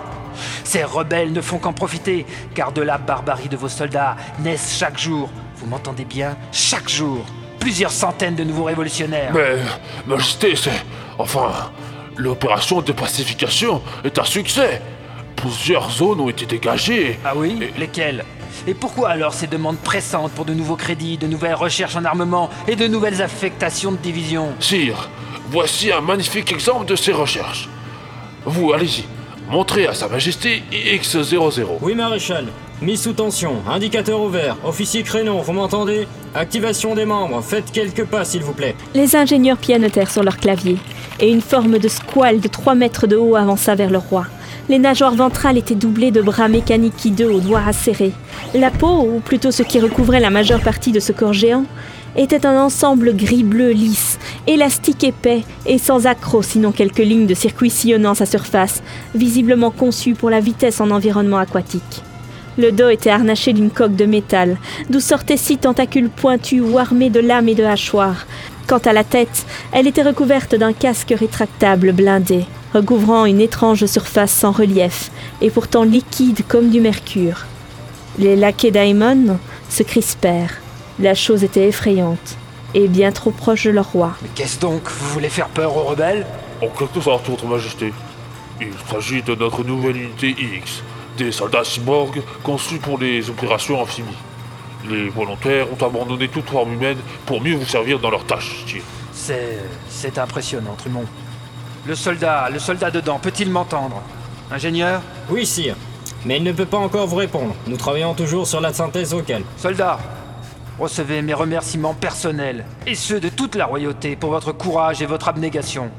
Ces 0.64 0.84
rebelles 0.84 1.34
ne 1.34 1.42
font 1.42 1.58
qu'en 1.58 1.74
profiter, 1.74 2.26
car 2.56 2.72
de 2.72 2.82
la 2.82 2.98
barbarie 2.98 3.50
de 3.50 3.58
vos 3.58 3.70
soldats 3.70 4.16
naissent 4.40 4.78
chaque 4.78 4.98
jour, 4.98 5.30
vous 5.56 5.68
m'entendez 5.68 6.06
bien, 6.06 6.38
chaque 6.52 6.90
jour, 6.90 7.26
plusieurs 7.60 7.92
centaines 7.92 8.36
de 8.36 8.44
nouveaux 8.44 8.66
révolutionnaires. 8.66 9.32
Mais. 9.34 9.58
Majesté, 10.06 10.56
c'est. 10.56 10.84
Enfin. 11.18 11.72
L'opération 12.20 12.82
de 12.82 12.92
pacification 12.92 13.82
est 14.04 14.20
un 14.20 14.26
succès. 14.26 14.82
Plusieurs 15.38 15.90
zones 15.90 16.20
ont 16.20 16.28
été 16.28 16.46
dégagées. 16.46 17.18
Ah 17.24 17.32
oui? 17.34 17.72
Lesquelles? 17.78 18.26
Et 18.68 18.74
pourquoi 18.74 19.10
alors 19.10 19.34
ces 19.34 19.48
demandes 19.48 19.78
pressantes 19.78 20.34
pour 20.34 20.44
de 20.44 20.54
nouveaux 20.54 20.76
crédits, 20.76 21.18
de 21.18 21.28
nouvelles 21.28 21.56
recherches 21.56 21.96
en 21.96 22.04
armement 22.04 22.50
et 22.68 22.76
de 22.76 22.88
nouvelles 22.88 23.22
affectations 23.22 23.94
de 23.94 23.98
division 23.98 24.50
Sire, 24.60 25.10
voici 25.50 25.94
un 25.94 26.02
magnifique 26.02 26.52
exemple 26.52 26.86
de 26.88 26.98
ces 26.98 27.14
recherches. 27.14 27.70
Vous, 28.46 28.74
allez-y. 28.74 29.06
Montrez 29.50 29.88
à 29.88 29.96
Sa 29.96 30.08
Majesté 30.08 30.62
IX00. 30.72 31.80
Oui, 31.82 31.96
maréchal. 31.96 32.46
Mise 32.84 33.02
sous 33.02 33.14
tension, 33.14 33.56
indicateur 33.68 34.22
ouvert, 34.22 34.56
officier 34.64 35.02
créneau, 35.02 35.40
vous 35.40 35.54
m'entendez? 35.54 36.08
Activation 36.36 36.94
des 36.94 37.06
membres, 37.06 37.42
faites 37.42 37.72
quelques 37.72 38.06
pas 38.06 38.24
s'il 38.26 38.44
vous 38.44 38.54
plaît. 38.54 38.76
Les 38.94 39.16
ingénieurs 39.16 39.58
pianotèrent 39.58 40.12
sur 40.12 40.22
leur 40.22 40.38
clavier, 40.38 40.78
et 41.20 41.32
une 41.32 41.42
forme 41.42 41.80
de 41.80 41.88
squale 41.88 42.40
de 42.40 42.48
3 42.48 42.76
mètres 42.76 43.08
de 43.08 43.16
haut 43.16 43.36
avança 43.36 43.74
vers 43.74 43.90
le 43.90 43.98
roi. 43.98 44.28
Les 44.70 44.78
nageoires 44.78 45.16
ventrales 45.16 45.58
étaient 45.58 45.74
doublées 45.74 46.12
de 46.12 46.22
bras 46.22 46.48
mécaniques 46.48 47.04
hideux 47.04 47.32
aux 47.32 47.42
doigts 47.42 47.64
acérés. 47.66 48.14
La 48.54 48.70
peau, 48.70 49.02
ou 49.02 49.20
plutôt 49.20 49.50
ce 49.50 49.64
qui 49.64 49.80
recouvrait 49.80 50.20
la 50.20 50.30
majeure 50.30 50.62
partie 50.62 50.92
de 50.92 51.00
ce 51.00 51.12
corps 51.12 51.34
géant, 51.34 51.66
était 52.16 52.46
un 52.46 52.62
ensemble 52.62 53.16
gris-bleu 53.16 53.72
lisse, 53.72 54.20
élastique 54.48 55.04
épais 55.04 55.44
et 55.66 55.78
sans 55.78 56.06
accroc 56.06 56.44
sinon 56.44 56.72
quelques 56.72 56.98
lignes 56.98 57.28
de 57.28 57.34
circuit 57.34 57.70
sillonnant 57.70 58.16
sa 58.16 58.26
surface, 58.26 58.82
visiblement 59.16 59.72
conçues 59.72 60.14
pour 60.14 60.30
la 60.30 60.40
vitesse 60.40 60.82
en 60.82 60.92
environnement 60.92 61.38
aquatique. 61.38 62.04
Le 62.58 62.72
dos 62.72 62.90
était 62.90 63.10
harnaché 63.10 63.54
d'une 63.54 63.70
coque 63.70 63.96
de 63.96 64.06
métal, 64.06 64.58
d'où 64.90 65.00
sortaient 65.00 65.38
six 65.38 65.58
tentacules 65.58 66.10
pointus 66.10 66.62
ou 66.62 66.78
armés 66.78 67.10
de 67.10 67.22
lames 67.22 67.48
et 67.48 67.56
de 67.56 67.64
hachoirs. 67.64 68.26
Quant 68.68 68.80
à 68.80 68.92
la 68.92 69.04
tête, 69.04 69.46
elle 69.72 69.88
était 69.88 70.04
recouverte 70.04 70.56
d'un 70.56 70.74
casque 70.74 71.14
rétractable 71.18 71.94
blindé, 71.94 72.46
recouvrant 72.74 73.26
une 73.26 73.40
étrange 73.40 73.86
surface 73.86 74.32
sans 74.32 74.52
relief, 74.52 75.10
et 75.42 75.50
pourtant 75.50 75.84
liquide 75.84 76.42
comme 76.48 76.70
du 76.70 76.82
mercure. 76.82 77.46
Les 78.18 78.36
laquais 78.36 78.72
d'Aemon 78.72 79.38
se 79.70 79.84
crispèrent. 79.84 80.60
La 81.00 81.16
chose 81.16 81.46
était 81.46 81.70
effrayante, 81.70 82.36
et 82.74 82.90
bien 82.90 83.14
trop 83.14 83.32
proche 83.32 83.64
de 83.64 83.70
leur 83.70 83.90
roi. 83.90 84.12
Mais 84.22 84.28
qu'est-ce 84.36 84.60
donc 84.60 84.90
Vous 84.90 85.14
voulez 85.14 85.30
faire 85.30 85.48
peur 85.48 85.76
aux 85.78 85.84
rebelles? 85.84 86.26
En 86.62 86.68
quelque 86.68 87.00
sorte, 87.00 87.30
Votre 87.30 87.46
Majesté. 87.46 87.94
Il 88.60 88.74
s'agit 88.92 89.22
de 89.22 89.34
notre 89.34 89.64
nouvelle 89.64 89.96
unité 89.96 90.36
X, 90.38 90.84
des 91.18 91.32
soldats 91.32 91.64
cyborgs 91.64 92.22
conçus 92.44 92.80
pour 92.80 92.98
les 92.98 93.30
opérations 93.30 93.82
amphibies. 93.82 94.10
Les 94.90 95.08
volontaires 95.08 95.68
ont 95.72 95.82
abandonné 95.86 96.28
toute 96.28 96.50
forme 96.50 96.74
humaine 96.74 96.98
pour 97.26 97.42
mieux 97.42 97.56
vous 97.56 97.66
servir 97.66 98.00
dans 98.00 98.10
leurs 98.10 98.26
tâches, 98.26 98.66
sire. 98.68 98.84
C'est. 99.14 99.58
c'est 99.90 100.18
impressionnant, 100.18 100.76
Trumont. 100.78 101.06
Le 101.86 101.96
soldat, 101.96 102.50
le 102.52 102.60
soldat 102.60 102.92
dedans, 102.92 103.20
peut-il 103.20 103.50
m'entendre? 103.50 104.02
Ingénieur? 104.52 105.02
Oui, 105.30 105.46
sire. 105.46 105.76
Mais 106.26 106.38
il 106.38 106.44
ne 106.44 106.52
peut 106.52 106.66
pas 106.66 106.78
encore 106.78 107.08
vous 107.08 107.16
répondre. 107.16 107.56
Nous 107.68 107.78
travaillons 107.78 108.14
toujours 108.14 108.46
sur 108.46 108.60
la 108.60 108.74
synthèse 108.74 109.12
vocale. 109.12 109.44
Soldat, 109.56 110.00
recevez 110.80 111.22
mes 111.22 111.34
remerciements 111.34 111.94
personnels 111.94 112.66
et 112.88 112.96
ceux 112.96 113.20
de 113.20 113.30
toute 113.30 113.56
la 113.56 113.66
royauté 113.66 114.16
pour 114.16 114.32
votre 114.32 114.52
courage 114.52 115.02
et 115.02 115.06
votre 115.06 115.28
abnégation. 115.28 115.92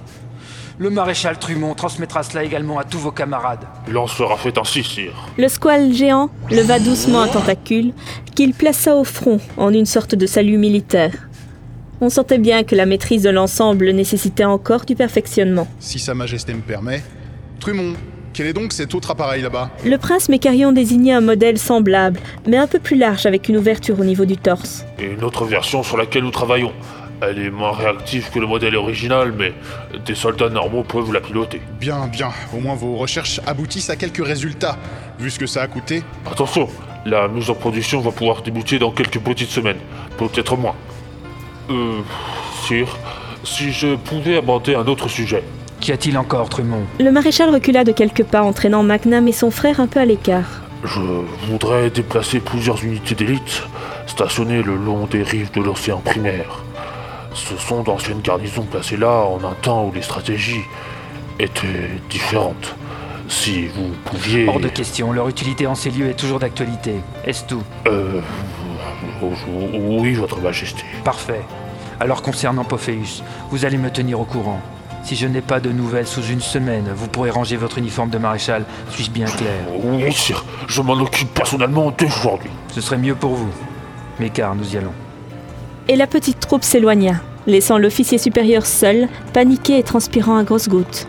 Le 0.79 0.89
maréchal 0.89 1.39
Trumont 1.39 1.75
transmettra 1.75 2.23
cela 2.23 2.43
également 2.43 2.79
à 2.79 2.85
tous 2.85 2.99
vos 2.99 3.11
camarades. 3.11 3.67
Il 3.87 3.99
en 3.99 4.07
sera 4.07 4.39
fait 4.39 4.57
ainsi, 4.57 4.83
sire. 4.83 5.13
Le 5.37 5.49
squale 5.49 5.93
géant 5.93 6.31
leva 6.51 6.79
doucement 6.79 7.21
un 7.21 7.29
tentacule 7.29 7.93
qu'il 8.35 8.55
plaça 8.55 8.97
au 8.97 9.05
front 9.05 9.41
en 9.59 9.75
une 9.75 9.85
sorte 9.85 10.15
de 10.15 10.27
salut 10.27 10.57
militaire. 10.57 11.29
On 12.01 12.09
sentait 12.09 12.39
bien 12.39 12.65
que 12.65 12.75
la 12.75 12.87
maîtrise 12.87 13.23
de 13.23 13.29
l'ensemble 13.29 13.91
nécessitait 13.91 14.47
encore 14.47 14.87
du 14.87 14.97
perfectionnement. 14.97 15.69
Si 15.81 15.99
Sa 15.99 16.15
Majesté 16.15 16.55
me 16.55 16.63
permet. 16.63 17.03
Trumont, 17.59 17.93
quel 18.33 18.47
est 18.47 18.53
donc 18.53 18.73
cet 18.73 18.95
autre 18.95 19.11
appareil 19.11 19.43
là-bas 19.43 19.71
Le 19.85 19.97
prince 19.99 20.29
Mécarion 20.29 20.73
désignait 20.73 21.13
un 21.13 21.21
modèle 21.21 21.59
semblable, 21.59 22.21
mais 22.47 22.57
un 22.57 22.67
peu 22.67 22.79
plus 22.79 22.97
large 22.97 23.27
avec 23.27 23.49
une 23.49 23.57
ouverture 23.57 23.99
au 23.99 24.05
niveau 24.05 24.25
du 24.25 24.37
torse. 24.37 24.85
Et 24.99 25.07
une 25.07 25.25
autre 25.25 25.45
version 25.45 25.83
sur 25.83 25.97
laquelle 25.97 26.23
nous 26.23 26.31
travaillons. 26.31 26.73
Elle 27.23 27.39
est 27.39 27.51
moins 27.51 27.73
réactive 27.73 28.31
que 28.33 28.39
le 28.39 28.47
modèle 28.47 28.77
original, 28.77 29.35
mais 29.37 29.53
des 30.07 30.15
soldats 30.15 30.49
normaux 30.49 30.85
peuvent 30.85 31.13
la 31.13 31.21
piloter. 31.21 31.61
Bien, 31.79 32.07
bien. 32.07 32.31
Au 32.57 32.61
moins 32.61 32.75
vos 32.75 32.97
recherches 32.97 33.41
aboutissent 33.47 33.91
à 33.91 33.97
quelques 33.97 34.25
résultats, 34.25 34.79
vu 35.19 35.31
ce 35.31 35.39
que 35.39 35.47
ça 35.47 35.63
a 35.63 35.67
coûté. 35.67 36.03
Attention, 36.31 36.69
la 37.05 37.29
mise 37.29 37.51
en 37.51 37.55
production 37.55 38.01
va 38.01 38.11
pouvoir 38.11 38.43
débuter 38.43 38.79
dans 38.79 38.91
quelques 38.91 39.19
petites 39.19 39.51
semaines, 39.51 39.79
peut-être 40.17 40.57
moins. 40.57 40.77
Euh, 41.69 42.01
sire, 42.67 42.97
si 43.45 43.71
je 43.73 43.97
pouvais 43.97 44.39
aborder 44.39 44.75
un 44.75 44.87
autre 44.87 45.09
sujet. 45.09 45.43
Qu'y 45.81 45.93
a-t-il 45.93 46.19
encore, 46.19 46.49
Trumont 46.51 46.83
Le 46.99 47.11
maréchal 47.11 47.49
recula 47.49 47.85
de 47.85 47.93
quelques 47.93 48.25
pas, 48.25 48.43
entraînant 48.43 48.83
Magnam 48.83 49.27
et 49.29 49.33
son 49.33 49.51
frère 49.51 49.81
un 49.81 49.87
peu 49.87 49.99
à 49.99 50.05
l'écart. 50.05 50.61
Je 50.85 51.01
voudrais 51.49 51.91
déplacer 51.91 52.41
plusieurs 52.41 52.85
unités 52.85 53.15
d'élite 53.15 53.63
stationnées 54.07 54.63
le 54.63 54.77
long 54.77 55.07
des 55.07 55.23
rives 55.23 55.51
de 55.53 55.61
l'océan 55.63 55.99
primaire. 55.99 56.63
Ce 57.33 57.57
sont 57.57 57.83
d'anciennes 57.83 58.21
garnisons 58.21 58.65
placées 58.65 58.97
là 58.97 59.25
en 59.25 59.43
un 59.45 59.55
temps 59.55 59.87
où 59.87 59.93
les 59.93 60.03
stratégies 60.03 60.63
étaient 61.39 61.91
différentes. 62.11 62.75
Si 63.29 63.67
vous 63.69 63.91
pouviez... 64.05 64.49
Hors 64.49 64.61
de 64.61 64.69
question, 64.69 65.13
leur 65.13 65.29
utilité 65.29 65.67
en 65.67 65.75
ces 65.75 65.91
lieux 65.91 66.11
est 66.11 66.19
toujours 66.19 66.41
d'actualité. 66.41 66.95
Est-ce 67.25 67.45
tout? 67.45 67.63
Euh... 67.87 68.21
Oui, 69.73 70.15
Votre 70.15 70.41
Majesté. 70.41 70.83
Parfait. 71.05 71.43
Alors 72.01 72.23
concernant 72.23 72.65
Pophéus, 72.65 73.23
vous 73.51 73.65
allez 73.65 73.79
me 73.79 73.91
tenir 73.91 74.21
au 74.21 74.25
courant. 74.25 74.61
Si 75.03 75.17
je 75.17 75.27
n'ai 75.27 75.41
pas 75.41 75.61
de 75.61 75.71
nouvelles 75.71 76.07
sous 76.07 76.23
une 76.23 76.41
semaine, 76.41 76.85
vous 76.95 77.09
pourrez 77.09 77.31
ranger 77.31 77.57
votre 77.57 77.79
uniforme 77.79 78.11
de 78.11 78.19
maréchal. 78.19 78.65
Suis-je 78.91 79.11
bien 79.11 79.27
clair? 79.27 79.65
Oui, 79.83 80.13
sire. 80.13 80.45
Je 80.69 80.83
m'en 80.83 80.93
occupe 80.93 81.33
personnellement 81.35 81.93
dès 81.97 82.07
aujourd'hui. 82.07 82.51
Ce 82.73 82.81
serait 82.81 82.99
mieux 82.99 83.15
pour 83.15 83.35
vous. 83.35 83.51
Mais 84.21 84.31
car 84.31 84.55
nous 84.55 84.75
y 84.75 84.77
allons. 84.77 84.93
Et 85.89 85.97
la 85.97 86.07
petite 86.07 86.39
troupe 86.39 86.63
s'éloigna, 86.63 87.15
laissant 87.47 87.79
l'officier 87.79 88.19
supérieur 88.19 88.67
seul, 88.67 89.09
paniqué 89.33 89.79
et 89.79 89.83
transpirant 89.83 90.37
à 90.37 90.45
grosses 90.45 90.69
gouttes. 90.69 91.09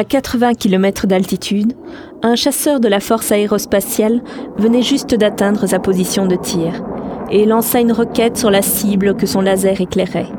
À 0.00 0.04
80 0.04 0.54
km 0.54 1.06
d'altitude, 1.06 1.74
un 2.22 2.34
chasseur 2.34 2.80
de 2.80 2.88
la 2.88 3.00
force 3.00 3.32
aérospatiale 3.32 4.22
venait 4.56 4.80
juste 4.80 5.14
d'atteindre 5.14 5.66
sa 5.66 5.78
position 5.78 6.24
de 6.24 6.36
tir 6.36 6.82
et 7.30 7.44
lança 7.44 7.80
une 7.80 7.92
roquette 7.92 8.38
sur 8.38 8.50
la 8.50 8.62
cible 8.62 9.14
que 9.14 9.26
son 9.26 9.42
laser 9.42 9.78
éclairait. 9.78 10.30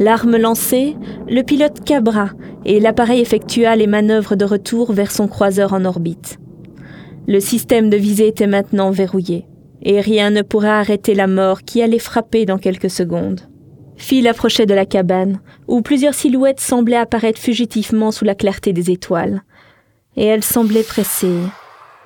L'arme 0.00 0.36
lancée, 0.36 0.96
le 1.28 1.42
pilote 1.42 1.84
cabra 1.84 2.30
et 2.64 2.80
l'appareil 2.80 3.20
effectua 3.20 3.76
les 3.76 3.86
manœuvres 3.86 4.34
de 4.34 4.44
retour 4.44 4.92
vers 4.92 5.12
son 5.12 5.28
croiseur 5.28 5.74
en 5.74 5.84
orbite. 5.84 6.40
Le 7.28 7.38
système 7.38 7.88
de 7.88 7.96
visée 7.96 8.26
était 8.26 8.48
maintenant 8.48 8.90
verrouillé. 8.90 9.46
et 9.84 10.00
rien 10.00 10.30
ne 10.30 10.42
pourrait 10.42 10.70
arrêter 10.70 11.14
la 11.14 11.28
mort 11.28 11.62
qui 11.62 11.82
allait 11.82 12.00
frapper 12.00 12.46
dans 12.46 12.58
quelques 12.58 12.90
secondes. 12.90 13.42
Phil 14.02 14.26
approchait 14.26 14.66
de 14.66 14.74
la 14.74 14.84
cabane, 14.84 15.38
où 15.68 15.80
plusieurs 15.80 16.12
silhouettes 16.12 16.58
semblaient 16.58 16.96
apparaître 16.96 17.38
fugitivement 17.38 18.10
sous 18.10 18.24
la 18.24 18.34
clarté 18.34 18.72
des 18.72 18.90
étoiles. 18.90 19.42
Et 20.16 20.24
elles 20.24 20.42
semblaient 20.42 20.82
pressées. 20.82 21.38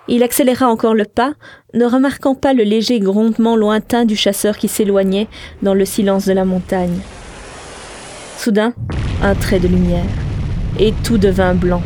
Il 0.06 0.22
accéléra 0.22 0.68
encore 0.68 0.92
le 0.92 1.06
pas, 1.06 1.32
ne 1.72 1.87
remarquant 1.87 2.35
pas 2.35 2.52
le 2.52 2.64
léger 2.64 3.00
grondement 3.00 3.56
lointain 3.56 4.04
du 4.04 4.14
chasseur 4.14 4.59
qui 4.59 4.68
s'éloignait 4.68 5.26
dans 5.62 5.72
le 5.72 5.87
silence 5.87 6.26
de 6.26 6.35
la 6.35 6.44
montagne. 6.44 6.98
Soudain, 8.37 8.74
un 9.22 9.35
trait 9.35 9.59
de 9.59 9.66
lumière, 9.66 10.04
et 10.78 10.92
tout 11.02 11.16
devint 11.16 11.54
blanc. 11.54 11.82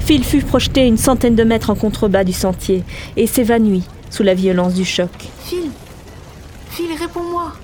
Phil 0.00 0.24
fut 0.24 0.42
projeté 0.42 0.86
une 0.86 0.98
centaine 0.98 1.36
de 1.36 1.44
mètres 1.44 1.70
en 1.70 1.74
contrebas 1.74 2.24
du 2.24 2.34
sentier 2.34 2.84
et 3.16 3.26
s'évanouit 3.26 3.84
sous 4.10 4.22
la 4.22 4.34
violence 4.34 4.74
du 4.74 4.84
choc. 4.84 5.08
Phil 5.44 5.70
Phil, 6.68 6.92
réponds-moi 7.00 7.54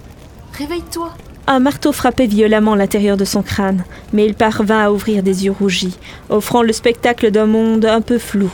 Réveille-toi 0.54 1.12
Un 1.46 1.58
marteau 1.58 1.92
frappait 1.92 2.26
violemment 2.26 2.74
l'intérieur 2.74 3.18
de 3.18 3.26
son 3.26 3.42
crâne, 3.42 3.84
mais 4.14 4.24
il 4.24 4.34
parvint 4.34 4.80
à 4.80 4.90
ouvrir 4.90 5.22
des 5.22 5.44
yeux 5.44 5.52
rougis, 5.52 5.98
offrant 6.30 6.62
le 6.62 6.72
spectacle 6.72 7.30
d'un 7.30 7.44
monde 7.44 7.84
un 7.84 8.00
peu 8.00 8.16
flou. 8.16 8.50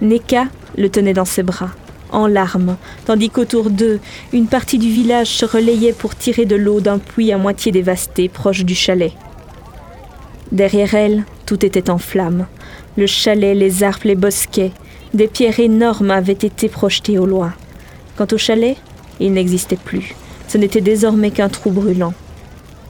Neka 0.00 0.46
le 0.76 0.88
tenait 0.88 1.12
dans 1.12 1.24
ses 1.24 1.44
bras, 1.44 1.70
en 2.10 2.26
larmes, 2.26 2.76
tandis 3.04 3.30
qu'autour 3.30 3.70
d'eux, 3.70 4.00
une 4.32 4.48
partie 4.48 4.78
du 4.78 4.90
village 4.90 5.28
se 5.28 5.44
relayait 5.44 5.92
pour 5.92 6.16
tirer 6.16 6.44
de 6.44 6.56
l'eau 6.56 6.80
d'un 6.80 6.98
puits 6.98 7.32
à 7.32 7.38
moitié 7.38 7.70
dévasté 7.70 8.28
proche 8.28 8.64
du 8.64 8.74
chalet. 8.74 9.12
Derrière 10.50 10.94
elle, 10.94 11.24
tout 11.46 11.64
était 11.64 11.88
en 11.88 11.98
flammes. 11.98 12.46
Le 12.96 13.06
chalet, 13.06 13.56
les 13.56 13.84
arbres, 13.84 14.06
les 14.06 14.16
bosquets, 14.16 14.72
des 15.14 15.28
pierres 15.28 15.60
énormes 15.60 16.10
avaient 16.10 16.32
été 16.32 16.68
projetées 16.68 17.18
au 17.18 17.26
loin. 17.26 17.52
Quant 18.16 18.26
au 18.32 18.38
chalet, 18.38 18.76
il 19.20 19.32
n'existait 19.32 19.76
plus. 19.76 20.16
Ce 20.48 20.58
n'était 20.58 20.80
désormais 20.80 21.30
qu'un 21.30 21.48
trou 21.48 21.70
brûlant. 21.70 22.14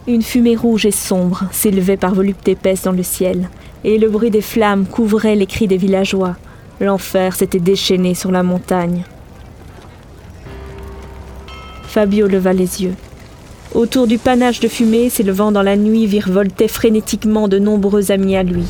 Une 0.07 0.23
fumée 0.23 0.57
rouge 0.57 0.87
et 0.87 0.90
sombre 0.90 1.45
s'élevait 1.51 1.97
par 1.97 2.14
voluptés 2.14 2.53
épaisses 2.53 2.83
dans 2.83 2.92
le 2.92 3.03
ciel, 3.03 3.49
et 3.83 3.99
le 3.99 4.09
bruit 4.09 4.31
des 4.31 4.40
flammes 4.40 4.87
couvrait 4.87 5.35
les 5.35 5.47
cris 5.47 5.66
des 5.66 5.77
villageois. 5.77 6.37
L'enfer 6.81 7.35
s'était 7.35 7.59
déchaîné 7.59 8.14
sur 8.14 8.31
la 8.31 8.42
montagne. 8.42 9.05
Fabio 11.85 12.29
leva 12.29 12.53
les 12.53 12.83
yeux. 12.83 12.95
Autour 13.75 14.07
du 14.07 14.19
panache 14.19 14.61
de 14.61 14.69
fumée 14.69 15.11
s'élevant 15.11 15.51
dans 15.51 15.62
la 15.62 15.77
nuit 15.77 16.07
virevoltaient 16.07 16.69
frénétiquement 16.69 17.49
de 17.49 17.59
nombreux 17.59 18.12
amis 18.12 18.37
à 18.37 18.42
lui. 18.42 18.64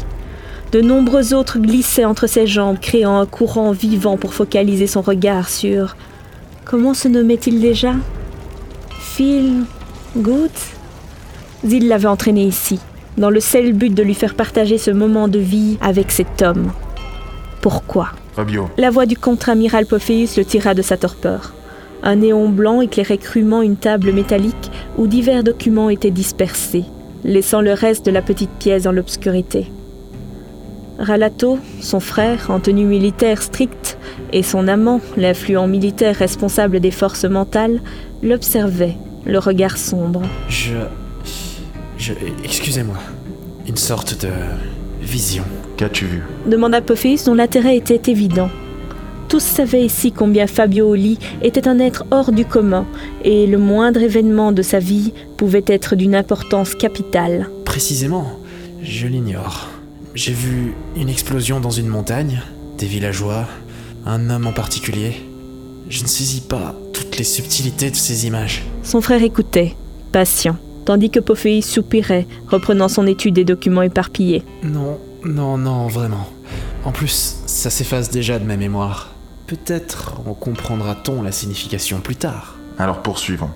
De 0.73 0.81
nombreux 0.81 1.35
autres 1.35 1.59
glissaient 1.59 2.05
entre 2.05 2.27
ses 2.27 2.47
jambes, 2.47 2.79
créant 2.81 3.19
un 3.19 3.27
courant 3.27 3.73
vivant 3.73 4.17
pour 4.17 4.35
focaliser 4.35 4.87
son 4.87 5.01
regard 5.01 5.49
sur. 5.49 5.97
Comment 6.65 6.95
se 6.95 7.09
nommait-il 7.09 7.61
déjà? 7.61 7.95
Phil 9.17 9.65
Good? 10.19 10.51
Zil 11.65 11.89
l'avait 11.89 12.07
entraîné 12.07 12.45
ici, 12.45 12.79
dans 13.17 13.31
le 13.31 13.41
seul 13.41 13.73
but 13.73 13.95
de 13.95 14.03
lui 14.03 14.13
faire 14.13 14.35
partager 14.35 14.77
ce 14.77 14.91
moment 14.91 15.27
de 15.27 15.39
vie 15.39 15.79
avec 15.81 16.11
cet 16.11 16.43
homme. 16.43 16.71
Pourquoi? 17.63 18.11
Fabio. 18.35 18.69
La 18.77 18.91
voix 18.91 19.07
du 19.07 19.17
contre-amiral 19.17 19.87
Pophéus 19.87 20.37
le 20.37 20.45
tira 20.45 20.75
de 20.75 20.83
sa 20.83 20.99
torpeur. 20.99 21.55
Un 22.03 22.17
néon 22.17 22.51
blanc 22.51 22.83
éclairait 22.83 23.17
crûment 23.17 23.63
une 23.63 23.77
table 23.77 24.13
métallique 24.13 24.71
où 24.99 25.07
divers 25.07 25.43
documents 25.43 25.89
étaient 25.89 26.11
dispersés, 26.11 26.85
laissant 27.25 27.63
le 27.63 27.73
reste 27.73 28.05
de 28.05 28.11
la 28.11 28.21
petite 28.21 28.53
pièce 28.59 28.83
dans 28.83 28.93
l'obscurité. 28.93 29.73
Ralato, 30.99 31.59
son 31.81 32.01
frère 32.01 32.51
en 32.51 32.61
tenue 32.61 32.85
militaire 32.85 33.41
stricte, 33.41 33.97
et 34.35 34.43
son 34.43 34.69
amant, 34.69 35.01
l'influent 35.17 35.67
militaire 35.67 36.17
responsable 36.17 36.81
des 36.81 36.91
forces 36.91 37.25
mentales, 37.25 37.81
l'observaient, 38.23 38.97
le 39.27 39.39
regard 39.39 39.77
sombre. 39.77 40.23
Je. 40.49 40.75
Je. 41.99 42.13
Excusez-moi. 42.45 42.99
Une 43.69 43.77
sorte 43.77 44.23
de. 44.23 44.31
vision. 45.01 45.45
Qu'as-tu 45.77 46.07
vu? 46.07 46.23
Demanda 46.47 46.81
Pophéus 46.81 47.25
dont 47.25 47.35
l'intérêt 47.35 47.77
était 47.77 48.11
évident. 48.11 48.49
Tous 49.29 49.43
savaient 49.43 49.85
ici 49.85 50.13
combien 50.13 50.47
Fabio 50.47 50.89
Oli 50.91 51.19
était 51.43 51.67
un 51.67 51.81
être 51.81 52.05
hors 52.13 52.31
du 52.31 52.45
commun, 52.45 52.87
et 53.25 53.47
le 53.47 53.59
moindre 53.59 54.01
événement 54.01 54.53
de 54.53 54.63
sa 54.63 54.79
vie 54.79 55.13
pouvait 55.37 55.65
être 55.67 55.97
d'une 55.97 56.15
importance 56.15 56.75
capitale. 56.75 57.51
Précisément, 57.65 58.39
je 58.83 59.09
l'ignore. 59.09 59.69
J'ai 60.15 60.33
vu 60.33 60.75
une 60.97 61.09
explosion 61.09 61.59
dans 61.61 61.71
une 61.71 61.89
montagne, 61.89 62.41
des 62.79 62.87
villageois, 62.87 63.47
un 64.07 64.31
homme 64.31 64.47
en 64.47 64.53
particulier. 64.53 65.13
Je 65.91 66.03
ne 66.03 66.09
saisis 66.09 66.41
pas 66.41 66.77
toutes 67.17 67.21
les 67.21 67.25
subtilités 67.25 67.91
de 67.91 67.97
ces 67.97 68.27
images. 68.27 68.63
Son 68.83 69.01
frère 69.01 69.23
écoutait, 69.23 69.75
patient, 70.13 70.59
tandis 70.85 71.09
que 71.09 71.19
Pophéus 71.19 71.65
soupirait, 71.65 72.27
reprenant 72.47 72.89
son 72.89 73.07
étude 73.07 73.35
des 73.35 73.45
documents 73.45 73.81
éparpillés. 73.81 74.43
Non, 74.63 74.99
non, 75.25 75.57
non, 75.57 75.87
vraiment. 75.87 76.29
En 76.85 76.93
plus, 76.93 77.39
ça 77.47 77.71
s'efface 77.71 78.11
déjà 78.11 78.39
de 78.39 78.45
ma 78.45 78.59
mémoire. 78.59 79.13
Peut-être 79.47 80.21
en 80.27 80.35
comprendra-t-on 80.35 81.23
la 81.23 81.33
signification 81.33 82.01
plus 82.01 82.17
tard. 82.17 82.57
Alors 82.79 83.01
poursuivons. 83.01 83.51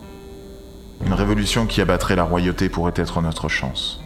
Une 1.04 1.12
révolution 1.12 1.66
qui 1.66 1.82
abattrait 1.82 2.16
la 2.16 2.24
royauté 2.24 2.70
pourrait 2.70 2.94
être 2.96 3.20
notre 3.20 3.50
chance. 3.50 4.00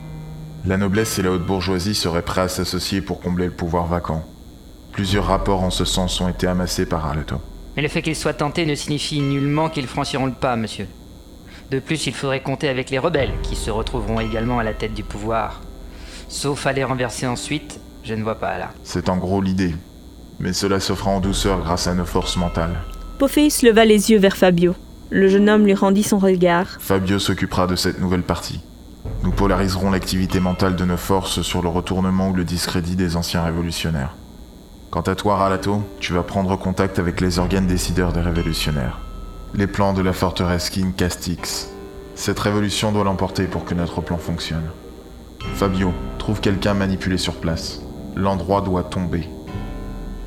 La 0.67 0.79
noblesse 0.79 1.17
et 1.21 1.23
la 1.23 1.31
haute 1.31 1.47
bourgeoisie 1.47 1.95
seraient 1.95 2.23
prêts 2.23 2.41
à 2.41 2.49
s'associer 2.49 3.03
pour 3.03 3.21
combler 3.21 3.45
le 3.45 3.53
pouvoir 3.53 3.87
vacant. 3.87 4.25
Plusieurs 4.91 5.27
rapports 5.27 5.63
en 5.63 5.71
ce 5.71 5.85
sens 5.85 6.21
ont 6.21 6.29
été 6.29 6.49
amassés 6.49 6.87
par 6.87 7.07
Arleto. 7.07 7.37
Mais 7.77 7.83
le 7.83 7.89
fait 7.89 8.03
qu'ils 8.03 8.17
soient 8.17 8.35
tentés 8.35 8.67
ne 8.67 8.75
signifie 8.75 9.21
nullement 9.21 9.69
qu'ils 9.69 9.87
franchiront 9.87 10.27
le 10.27 10.33
pas, 10.33 10.57
monsieur. 10.57 10.87
De 11.71 11.79
plus, 11.79 12.07
il 12.07 12.15
faudrait 12.15 12.43
compter 12.43 12.69
avec 12.69 12.91
les 12.91 12.99
rebelles, 12.99 13.33
qui 13.43 13.57
se 13.57 13.71
retrouveront 13.71 14.21
également 14.21 14.59
à 14.59 14.65
la 14.65 14.75
tête 14.75 14.95
du 14.95 15.03
pouvoir. 15.03 15.63
Sauf 16.29 16.67
à 16.67 16.73
les 16.73 16.85
renverser 16.85 17.27
ensuite, 17.27 17.81
je 18.05 18.15
ne 18.15 18.23
vois 18.23 18.37
pas 18.37 18.59
là. 18.59 18.71
C'est 18.85 19.09
en 19.09 19.17
gros 19.17 19.41
l'idée. 19.41 19.75
Mais 20.39 20.53
cela 20.53 20.79
se 20.79 20.95
fera 20.95 21.11
en 21.11 21.21
douceur 21.21 21.61
grâce 21.61 21.87
à 21.87 21.95
nos 21.95 22.05
forces 22.05 22.37
mentales. 22.37 22.81
Pophéus 23.19 23.63
leva 23.63 23.85
les 23.85 24.11
yeux 24.11 24.19
vers 24.19 24.37
Fabio. 24.37 24.75
Le 25.11 25.29
jeune 25.29 25.49
homme 25.49 25.65
lui 25.65 25.75
rendit 25.75 26.03
son 26.03 26.19
regard. 26.19 26.67
Fabio 26.81 27.19
s'occupera 27.19 27.67
de 27.67 27.77
cette 27.77 28.01
nouvelle 28.01 28.23
partie. 28.23 28.61
Nous 29.23 29.33
polariserons 29.33 29.91
l'activité 29.91 30.41
mentale 30.41 30.77
de 30.77 30.85
nos 30.85 30.97
forces 30.97 31.43
sur 31.43 31.63
le 31.63 31.69
retournement 31.69 32.31
ou 32.31 32.35
le 32.35 32.45
discrédit 32.45 32.97
des 32.97 33.17
anciens 33.17 33.43
révolutionnaires. 33.43 34.15
Quant 34.95 35.01
à 35.01 35.17
toi, 35.17 35.35
Ralato, 35.39 35.83
tu 35.99 36.13
vas 36.13 36.23
prendre 36.23 36.57
contact 36.57 37.01
avec 37.01 37.21
les 37.21 37.41
organes 37.41 37.67
décideurs 37.67 38.13
des 38.13 38.21
révolutionnaires. 38.21 39.01
Les 39.53 39.67
plans 39.67 39.93
de 39.93 40.01
la 40.01 40.13
forteresse 40.13 40.71
King 40.71 40.93
Castix. 40.93 41.69
Cette 42.15 42.39
révolution 42.39 42.93
doit 42.93 43.03
l'emporter 43.03 43.47
pour 43.47 43.65
que 43.65 43.75
notre 43.75 44.03
plan 44.03 44.19
fonctionne. 44.19 44.71
Fabio, 45.57 45.93
trouve 46.19 46.41
quelqu'un 46.41 46.75
manipulé 46.75 47.19
sur 47.19 47.35
place. 47.35 47.81
L'endroit 48.15 48.61
doit 48.61 48.85
tomber. 48.85 49.29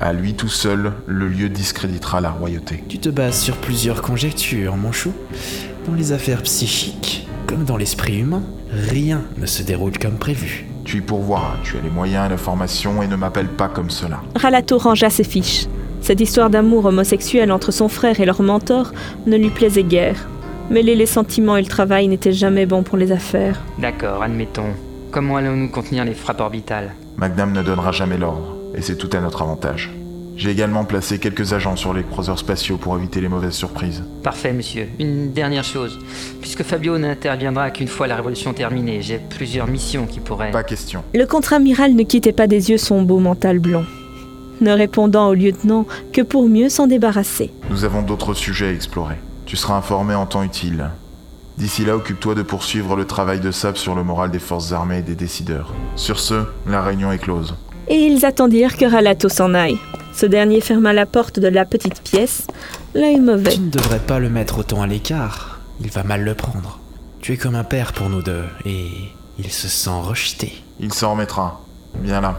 À 0.02 0.12
lui 0.12 0.34
tout 0.34 0.50
seul, 0.50 0.92
le 1.06 1.28
lieu 1.28 1.48
discréditera 1.48 2.20
la 2.20 2.30
royauté. 2.30 2.84
Tu 2.90 2.98
te 2.98 3.08
bases 3.08 3.40
sur 3.40 3.56
plusieurs 3.56 4.02
conjectures, 4.02 4.76
mon 4.76 4.92
chou. 4.92 5.14
Dans 5.86 5.94
les 5.94 6.12
affaires 6.12 6.42
psychiques, 6.42 7.26
comme 7.46 7.64
dans 7.64 7.78
l'esprit 7.78 8.18
humain, 8.18 8.42
rien 8.70 9.22
ne 9.38 9.46
se 9.46 9.62
déroule 9.62 9.96
comme 9.96 10.18
prévu. 10.18 10.67
Tu 10.88 10.96
y 10.96 11.00
pourvoiras, 11.02 11.56
tu 11.64 11.76
as 11.76 11.82
les 11.82 11.90
moyens 11.90 12.24
et 12.24 12.30
la 12.30 12.38
formation 12.38 13.02
et 13.02 13.08
ne 13.08 13.14
m'appelle 13.14 13.48
pas 13.48 13.68
comme 13.68 13.90
cela. 13.90 14.22
Ralato 14.34 14.78
rangea 14.78 15.10
ses 15.10 15.22
fiches. 15.22 15.66
Cette 16.00 16.18
histoire 16.18 16.48
d'amour 16.48 16.86
homosexuel 16.86 17.52
entre 17.52 17.72
son 17.72 17.88
frère 17.88 18.18
et 18.20 18.24
leur 18.24 18.40
mentor 18.40 18.92
ne 19.26 19.36
lui 19.36 19.50
plaisait 19.50 19.82
guère. 19.82 20.26
Mêler 20.70 20.94
les 20.94 21.04
sentiments 21.04 21.58
et 21.58 21.60
le 21.60 21.68
travail 21.68 22.08
n'était 22.08 22.32
jamais 22.32 22.64
bon 22.64 22.84
pour 22.84 22.96
les 22.96 23.12
affaires. 23.12 23.60
D'accord, 23.78 24.22
admettons. 24.22 24.70
Comment 25.10 25.36
allons-nous 25.36 25.68
contenir 25.68 26.06
les 26.06 26.14
frappes 26.14 26.40
orbitales? 26.40 26.94
Magnam 27.18 27.52
ne 27.52 27.62
donnera 27.62 27.92
jamais 27.92 28.16
l'ordre, 28.16 28.56
et 28.74 28.80
c'est 28.80 28.96
tout 28.96 29.10
à 29.14 29.20
notre 29.20 29.42
avantage. 29.42 29.90
J'ai 30.38 30.52
également 30.52 30.84
placé 30.84 31.18
quelques 31.18 31.52
agents 31.52 31.74
sur 31.74 31.92
les 31.92 32.04
croiseurs 32.04 32.38
spatiaux 32.38 32.76
pour 32.76 32.96
éviter 32.96 33.20
les 33.20 33.26
mauvaises 33.26 33.54
surprises. 33.54 34.04
Parfait, 34.22 34.52
monsieur. 34.52 34.86
Une 35.00 35.32
dernière 35.32 35.64
chose. 35.64 35.98
Puisque 36.40 36.62
Fabio 36.62 36.96
n'interviendra 36.96 37.72
qu'une 37.72 37.88
fois 37.88 38.06
la 38.06 38.14
révolution 38.14 38.52
terminée, 38.52 39.02
j'ai 39.02 39.18
plusieurs 39.18 39.66
missions 39.66 40.06
qui 40.06 40.20
pourraient... 40.20 40.52
Pas 40.52 40.62
question. 40.62 41.02
Le 41.12 41.26
contre-amiral 41.26 41.96
ne 41.96 42.04
quittait 42.04 42.30
pas 42.30 42.46
des 42.46 42.70
yeux 42.70 42.78
son 42.78 43.02
beau 43.02 43.18
mental 43.18 43.58
blond, 43.58 43.84
ne 44.60 44.70
répondant 44.70 45.26
au 45.26 45.34
lieutenant 45.34 45.86
que 46.12 46.22
pour 46.22 46.48
mieux 46.48 46.68
s'en 46.68 46.86
débarrasser. 46.86 47.50
Nous 47.68 47.84
avons 47.84 48.02
d'autres 48.02 48.34
sujets 48.34 48.68
à 48.68 48.72
explorer. 48.72 49.16
Tu 49.44 49.56
seras 49.56 49.74
informé 49.74 50.14
en 50.14 50.26
temps 50.26 50.44
utile. 50.44 50.90
D'ici 51.56 51.84
là, 51.84 51.96
occupe-toi 51.96 52.36
de 52.36 52.42
poursuivre 52.42 52.94
le 52.94 53.06
travail 53.06 53.40
de 53.40 53.50
Sab 53.50 53.74
sur 53.74 53.96
le 53.96 54.04
moral 54.04 54.30
des 54.30 54.38
forces 54.38 54.70
armées 54.70 54.98
et 54.98 55.02
des 55.02 55.16
décideurs. 55.16 55.74
Sur 55.96 56.20
ce, 56.20 56.44
la 56.64 56.80
réunion 56.80 57.10
est 57.10 57.18
close. 57.18 57.56
Et 57.88 57.96
ils 58.06 58.24
attendirent 58.24 58.76
que 58.76 58.84
Ralato 58.84 59.28
s'en 59.28 59.54
aille. 59.54 59.78
Ce 60.18 60.26
dernier 60.26 60.60
ferma 60.60 60.92
la 60.92 61.06
porte 61.06 61.38
de 61.38 61.46
la 61.46 61.64
petite 61.64 62.02
pièce, 62.02 62.48
l'œil 62.92 63.20
mauvais. 63.20 63.52
Tu 63.52 63.60
ne 63.60 63.70
devrais 63.70 64.00
pas 64.00 64.18
le 64.18 64.28
mettre 64.28 64.58
autant 64.58 64.82
à 64.82 64.86
l'écart. 64.88 65.60
Il 65.80 65.90
va 65.90 66.02
mal 66.02 66.24
le 66.24 66.34
prendre. 66.34 66.80
Tu 67.20 67.34
es 67.34 67.36
comme 67.36 67.54
un 67.54 67.62
père 67.62 67.92
pour 67.92 68.08
nous 68.08 68.20
deux, 68.20 68.42
et 68.64 68.88
il 69.38 69.52
se 69.52 69.68
sent 69.68 70.00
rejeté. 70.02 70.54
Il 70.80 70.92
s'en 70.92 71.12
remettra. 71.12 71.60
Bien 72.00 72.20
là. 72.20 72.36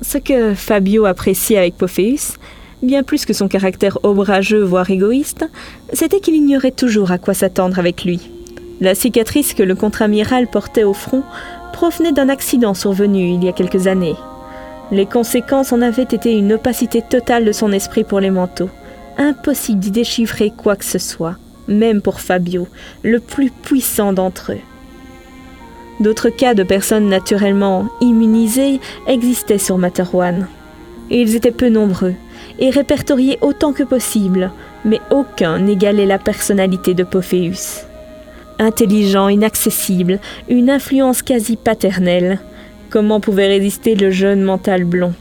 Ce 0.00 0.16
que 0.16 0.54
Fabio 0.54 1.04
appréciait 1.04 1.58
avec 1.58 1.76
Pophéus 1.76 2.38
Bien 2.82 3.02
plus 3.02 3.26
que 3.26 3.34
son 3.34 3.46
caractère 3.46 3.98
ombrageux, 4.02 4.64
voire 4.64 4.88
égoïste, 4.88 5.44
c'était 5.92 6.20
qu'il 6.20 6.34
ignorait 6.34 6.70
toujours 6.70 7.10
à 7.10 7.18
quoi 7.18 7.34
s'attendre 7.34 7.78
avec 7.78 8.06
lui. 8.06 8.30
La 8.80 8.94
cicatrice 8.94 9.52
que 9.52 9.62
le 9.62 9.74
contre-amiral 9.74 10.46
portait 10.46 10.84
au 10.84 10.94
front 10.94 11.24
provenait 11.74 12.12
d'un 12.12 12.30
accident 12.30 12.72
survenu 12.72 13.34
il 13.34 13.44
y 13.44 13.50
a 13.50 13.52
quelques 13.52 13.86
années. 13.86 14.16
Les 14.90 15.06
conséquences 15.06 15.72
en 15.72 15.80
avaient 15.80 16.02
été 16.02 16.32
une 16.32 16.52
opacité 16.52 17.02
totale 17.02 17.44
de 17.44 17.52
son 17.52 17.72
esprit 17.72 18.04
pour 18.04 18.20
les 18.20 18.30
manteaux. 18.30 18.70
Impossible 19.16 19.80
d'y 19.80 19.90
déchiffrer 19.90 20.52
quoi 20.56 20.76
que 20.76 20.84
ce 20.84 20.98
soit, 20.98 21.36
même 21.68 22.02
pour 22.02 22.20
Fabio, 22.20 22.68
le 23.02 23.20
plus 23.20 23.50
puissant 23.50 24.12
d'entre 24.12 24.52
eux. 24.52 24.60
D'autres 26.00 26.28
cas 26.28 26.54
de 26.54 26.64
personnes 26.64 27.08
naturellement 27.08 27.88
immunisées 28.00 28.80
existaient 29.06 29.58
sur 29.58 29.78
Materwan. 29.78 30.48
Ils 31.10 31.36
étaient 31.36 31.50
peu 31.50 31.68
nombreux 31.68 32.14
et 32.58 32.70
répertoriés 32.70 33.38
autant 33.40 33.72
que 33.72 33.84
possible, 33.84 34.50
mais 34.84 35.00
aucun 35.10 35.60
n'égalait 35.60 36.06
la 36.06 36.18
personnalité 36.18 36.94
de 36.94 37.04
Pophéus. 37.04 37.86
Intelligent, 38.58 39.28
inaccessible, 39.28 40.18
une 40.48 40.70
influence 40.70 41.22
quasi 41.22 41.56
paternelle, 41.56 42.40
comment 42.90 43.20
pouvait 43.20 43.48
résister 43.48 43.94
le 43.94 44.10
jeune 44.10 44.42
mental 44.42 44.84
blond? 44.84 45.14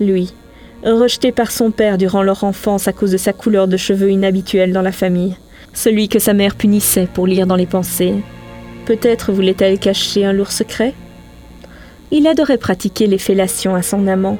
Lui, 0.00 0.32
rejeté 0.84 1.32
par 1.32 1.50
son 1.50 1.70
père 1.70 1.98
durant 1.98 2.22
leur 2.22 2.44
enfance 2.44 2.88
à 2.88 2.92
cause 2.92 3.12
de 3.12 3.16
sa 3.16 3.32
couleur 3.32 3.68
de 3.68 3.76
cheveux 3.76 4.10
inhabituelle 4.10 4.72
dans 4.72 4.82
la 4.82 4.92
famille, 4.92 5.36
celui 5.72 6.08
que 6.08 6.18
sa 6.18 6.34
mère 6.34 6.56
punissait 6.56 7.08
pour 7.12 7.26
lire 7.26 7.46
dans 7.46 7.56
les 7.56 7.66
pensées, 7.66 8.14
Peut-être 8.84 9.32
voulait-elle 9.32 9.78
cacher 9.78 10.24
un 10.24 10.32
lourd 10.32 10.50
secret? 10.50 10.94
Il 12.10 12.26
adorait 12.26 12.58
pratiquer 12.58 13.06
les 13.06 13.18
fellations 13.18 13.74
à 13.74 13.82
son 13.82 14.06
amant. 14.06 14.38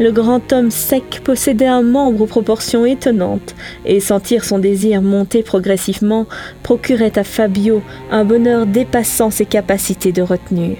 Le 0.00 0.12
grand 0.12 0.52
homme 0.52 0.70
sec 0.70 1.20
possédait 1.24 1.66
un 1.66 1.82
membre 1.82 2.22
aux 2.22 2.26
proportions 2.26 2.86
étonnantes, 2.86 3.54
et 3.84 4.00
sentir 4.00 4.44
son 4.44 4.58
désir 4.58 5.02
monter 5.02 5.42
progressivement 5.42 6.26
procurait 6.62 7.18
à 7.18 7.24
Fabio 7.24 7.82
un 8.10 8.24
bonheur 8.24 8.66
dépassant 8.66 9.30
ses 9.30 9.46
capacités 9.46 10.12
de 10.12 10.22
retenue. 10.22 10.78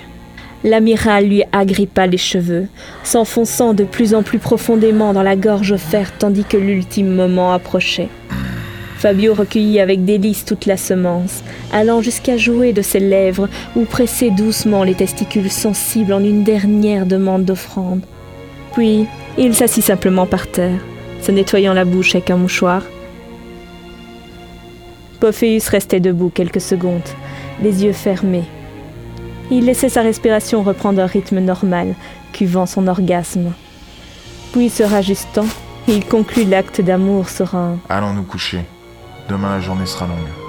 L'amiral 0.64 1.26
lui 1.26 1.42
agrippa 1.50 2.06
les 2.06 2.18
cheveux, 2.18 2.68
s'enfonçant 3.02 3.74
de 3.74 3.84
plus 3.84 4.14
en 4.14 4.22
plus 4.22 4.38
profondément 4.38 5.12
dans 5.12 5.22
la 5.22 5.34
gorge 5.34 5.72
offerte 5.72 6.14
tandis 6.18 6.44
que 6.44 6.56
l'ultime 6.56 7.14
moment 7.14 7.52
approchait. 7.52 8.08
Fabio 8.98 9.34
recueillit 9.34 9.80
avec 9.80 10.04
délice 10.04 10.44
toute 10.44 10.66
la 10.66 10.76
semence, 10.76 11.42
allant 11.72 12.00
jusqu'à 12.00 12.36
jouer 12.36 12.72
de 12.72 12.82
ses 12.82 13.00
lèvres 13.00 13.48
ou 13.74 13.84
presser 13.84 14.30
doucement 14.30 14.84
les 14.84 14.94
testicules 14.94 15.50
sensibles 15.50 16.12
en 16.12 16.22
une 16.22 16.44
dernière 16.44 17.06
demande 17.06 17.44
d'offrande. 17.44 18.02
Puis, 18.74 19.06
il 19.36 19.56
s'assit 19.56 19.82
simplement 19.82 20.26
par 20.26 20.46
terre, 20.46 20.78
se 21.20 21.32
nettoyant 21.32 21.74
la 21.74 21.84
bouche 21.84 22.14
avec 22.14 22.30
un 22.30 22.36
mouchoir. 22.36 22.84
Pophéus 25.18 25.68
restait 25.68 25.98
debout 25.98 26.30
quelques 26.30 26.60
secondes, 26.60 27.00
les 27.60 27.82
yeux 27.82 27.92
fermés. 27.92 28.44
Il 29.54 29.66
laissait 29.66 29.90
sa 29.90 30.00
respiration 30.00 30.62
reprendre 30.62 31.02
un 31.02 31.06
rythme 31.06 31.38
normal, 31.38 31.94
cuvant 32.32 32.64
son 32.64 32.88
orgasme. 32.88 33.52
Puis, 34.54 34.70
se 34.70 34.82
rajustant, 34.82 35.44
il 35.86 36.06
conclut 36.06 36.44
l'acte 36.44 36.80
d'amour 36.80 37.28
sur 37.28 37.54
un 37.54 37.76
Allons 37.90 38.14
nous 38.14 38.22
coucher. 38.22 38.64
Demain 39.28 39.50
la 39.50 39.60
journée 39.60 39.84
sera 39.84 40.06
longue. 40.06 40.41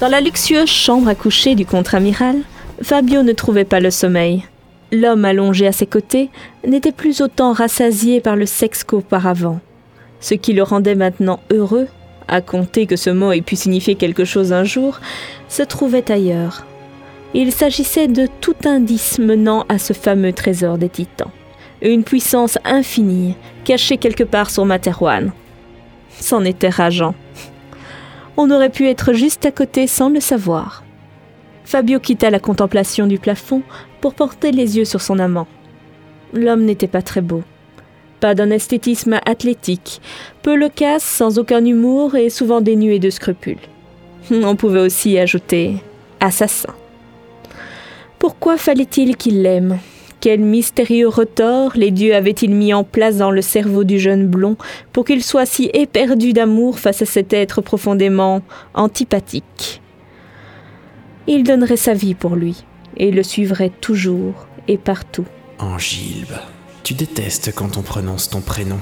Dans 0.00 0.08
la 0.08 0.22
luxueuse 0.22 0.70
chambre 0.70 1.08
à 1.08 1.14
coucher 1.14 1.54
du 1.54 1.66
contre-amiral, 1.66 2.36
Fabio 2.80 3.22
ne 3.22 3.34
trouvait 3.34 3.66
pas 3.66 3.80
le 3.80 3.90
sommeil. 3.90 4.46
L'homme 4.92 5.26
allongé 5.26 5.66
à 5.66 5.72
ses 5.72 5.84
côtés 5.84 6.30
n'était 6.66 6.90
plus 6.90 7.20
autant 7.20 7.52
rassasié 7.52 8.22
par 8.22 8.34
le 8.34 8.46
sexe 8.46 8.82
qu'auparavant. 8.82 9.60
Ce 10.20 10.32
qui 10.32 10.54
le 10.54 10.62
rendait 10.62 10.94
maintenant 10.94 11.40
heureux, 11.52 11.86
à 12.28 12.40
compter 12.40 12.86
que 12.86 12.96
ce 12.96 13.10
mot 13.10 13.32
ait 13.32 13.42
pu 13.42 13.56
signifier 13.56 13.94
quelque 13.94 14.24
chose 14.24 14.54
un 14.54 14.64
jour, 14.64 15.00
se 15.50 15.62
trouvait 15.62 16.10
ailleurs. 16.10 16.64
Il 17.34 17.52
s'agissait 17.52 18.08
de 18.08 18.26
tout 18.40 18.56
indice 18.64 19.18
menant 19.18 19.66
à 19.68 19.78
ce 19.78 19.92
fameux 19.92 20.32
trésor 20.32 20.78
des 20.78 20.88
titans. 20.88 21.30
Une 21.82 22.04
puissance 22.04 22.56
infinie, 22.64 23.36
cachée 23.64 23.98
quelque 23.98 24.24
part 24.24 24.48
sur 24.48 24.64
Materwan. 24.64 25.32
C'en 26.18 26.42
était 26.46 26.70
rageant. 26.70 27.14
On 28.36 28.50
aurait 28.50 28.70
pu 28.70 28.88
être 28.88 29.12
juste 29.12 29.44
à 29.46 29.50
côté 29.50 29.86
sans 29.86 30.08
le 30.08 30.20
savoir. 30.20 30.84
Fabio 31.64 32.00
quitta 32.00 32.30
la 32.30 32.40
contemplation 32.40 33.06
du 33.06 33.18
plafond 33.18 33.62
pour 34.00 34.14
porter 34.14 34.50
les 34.50 34.76
yeux 34.76 34.84
sur 34.84 35.00
son 35.00 35.18
amant. 35.18 35.46
L'homme 36.32 36.64
n'était 36.64 36.88
pas 36.88 37.02
très 37.02 37.20
beau. 37.20 37.42
Pas 38.18 38.34
d'un 38.34 38.50
esthétisme 38.50 39.18
athlétique, 39.24 40.00
peu 40.42 40.54
loquace, 40.54 41.04
sans 41.04 41.38
aucun 41.38 41.64
humour 41.64 42.16
et 42.16 42.28
souvent 42.28 42.60
dénué 42.60 42.98
de 42.98 43.10
scrupules. 43.10 43.56
On 44.30 44.56
pouvait 44.56 44.80
aussi 44.80 45.18
ajouter 45.18 45.76
assassin. 46.20 46.74
Pourquoi 48.18 48.58
fallait-il 48.58 49.16
qu'il 49.16 49.42
l'aime? 49.42 49.78
Quel 50.20 50.40
mystérieux 50.40 51.08
retort 51.08 51.72
les 51.76 51.90
dieux 51.90 52.14
avaient-ils 52.14 52.54
mis 52.54 52.74
en 52.74 52.84
place 52.84 53.16
dans 53.16 53.30
le 53.30 53.40
cerveau 53.40 53.84
du 53.84 53.98
jeune 53.98 54.26
blond 54.26 54.56
pour 54.92 55.06
qu'il 55.06 55.24
soit 55.24 55.46
si 55.46 55.70
éperdu 55.72 56.34
d'amour 56.34 56.78
face 56.78 57.00
à 57.00 57.06
cet 57.06 57.32
être 57.32 57.62
profondément 57.62 58.42
antipathique? 58.74 59.80
Il 61.26 61.42
donnerait 61.42 61.78
sa 61.78 61.94
vie 61.94 62.14
pour 62.14 62.36
lui 62.36 62.64
et 62.98 63.10
le 63.10 63.22
suivrait 63.22 63.72
toujours 63.80 64.46
et 64.68 64.76
partout. 64.76 65.24
Angilbe, 65.58 66.36
tu 66.82 66.92
détestes 66.92 67.54
quand 67.54 67.78
on 67.78 67.82
prononce 67.82 68.28
ton 68.28 68.42
prénom. 68.42 68.78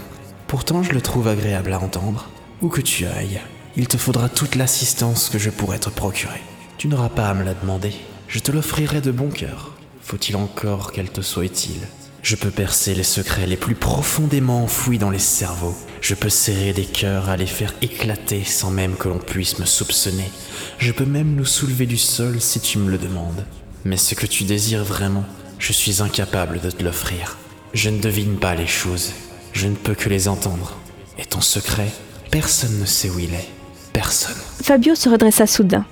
Pourtant, 0.49 0.83
je 0.83 0.93
le 0.93 1.01
trouve 1.01 1.29
agréable 1.29 1.73
à 1.73 1.79
entendre. 1.79 2.29
Où 2.63 2.69
que 2.69 2.81
tu 2.81 3.05
ailles, 3.07 3.41
il 3.77 3.87
te 3.87 3.97
faudra 3.97 4.29
toute 4.29 4.57
l'assistance 4.57 5.29
que 5.29 5.39
je 5.39 5.51
pourrais 5.51 5.79
te 5.79 5.89
procurer. 5.89 6.41
Tu 6.79 6.89
n'auras 6.89 7.11
pas 7.11 7.29
à 7.29 7.35
me 7.35 7.45
la 7.45 7.55
demander. 7.55 7.93
Je 8.27 8.41
te 8.41 8.51
l'offrirai 8.51 9.01
de 9.01 9.13
bon 9.13 9.29
cœur. 9.29 9.78
Faut-il 10.09 10.37
encore 10.37 10.93
qu'elle 10.93 11.11
te 11.11 11.21
soit 11.21 11.45
utile 11.45 11.83
Je 12.23 12.35
peux 12.35 12.51
percer 12.51 12.95
les 12.95 13.03
secrets 13.03 13.47
les 13.47 13.59
plus 13.59 13.75
profondément 13.75 14.65
enfouis 14.65 14.97
dans 14.97 15.11
les 15.11 15.19
cerveaux. 15.19 15.77
Je 16.01 16.15
peux 16.15 16.31
serrer 16.31 16.73
des 16.73 16.87
cœurs 16.87 17.29
à 17.29 17.37
les 17.37 17.45
faire 17.45 17.75
éclater 17.83 18.43
sans 18.43 18.71
même 18.71 18.97
que 18.97 19.09
l'on 19.09 19.19
puisse 19.19 19.59
me 19.59 19.67
soupçonner. 19.67 20.31
Je 20.79 20.93
peux 20.93 21.05
même 21.05 21.35
nous 21.35 21.45
soulever 21.45 21.85
du 21.85 21.99
sol 21.99 22.41
si 22.41 22.59
tu 22.59 22.79
me 22.79 22.91
le 22.91 22.97
demandes. 22.97 23.45
Mais 23.85 23.99
ce 23.99 24.15
que 24.15 24.25
tu 24.25 24.45
désires 24.45 24.83
vraiment, 24.83 25.27
je 25.59 25.75
suis 25.75 26.01
incapable 26.01 26.61
de 26.63 26.71
te 26.71 26.83
l'offrir. 26.83 27.37
Je 27.75 27.91
ne 27.91 28.01
devine 28.01 28.39
pas 28.39 28.55
les 28.55 28.67
choses, 28.67 29.13
je 29.53 29.69
ne 29.69 29.77
peux 29.77 29.95
que 29.95 30.09
les 30.09 30.27
entendre. 30.27 30.79
Et 31.19 31.27
ton 31.27 31.43
secret, 31.43 31.91
personne 32.31 32.81
ne 32.81 32.87
sait 32.87 33.11
où 33.11 33.19
il 33.19 33.35
est. 33.35 33.49
Personne. 33.93 34.39
Fabio 34.63 34.95
se 34.95 35.11
redressa 35.11 35.47
soudain. 35.47 35.85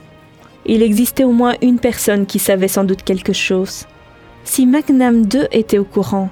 Il 0.65 0.83
existait 0.83 1.25
au 1.25 1.33
moins 1.33 1.57
une 1.61 1.79
personne 1.79 2.25
qui 2.25 2.39
savait 2.39 2.67
sans 2.67 2.85
doute 2.85 3.03
quelque 3.03 3.35
chose. 3.35 3.85
Si 4.47 4.65
Magnam 4.65 5.25
II 5.31 5.49
était 5.51 5.77
au 5.77 5.85
courant, 5.85 6.31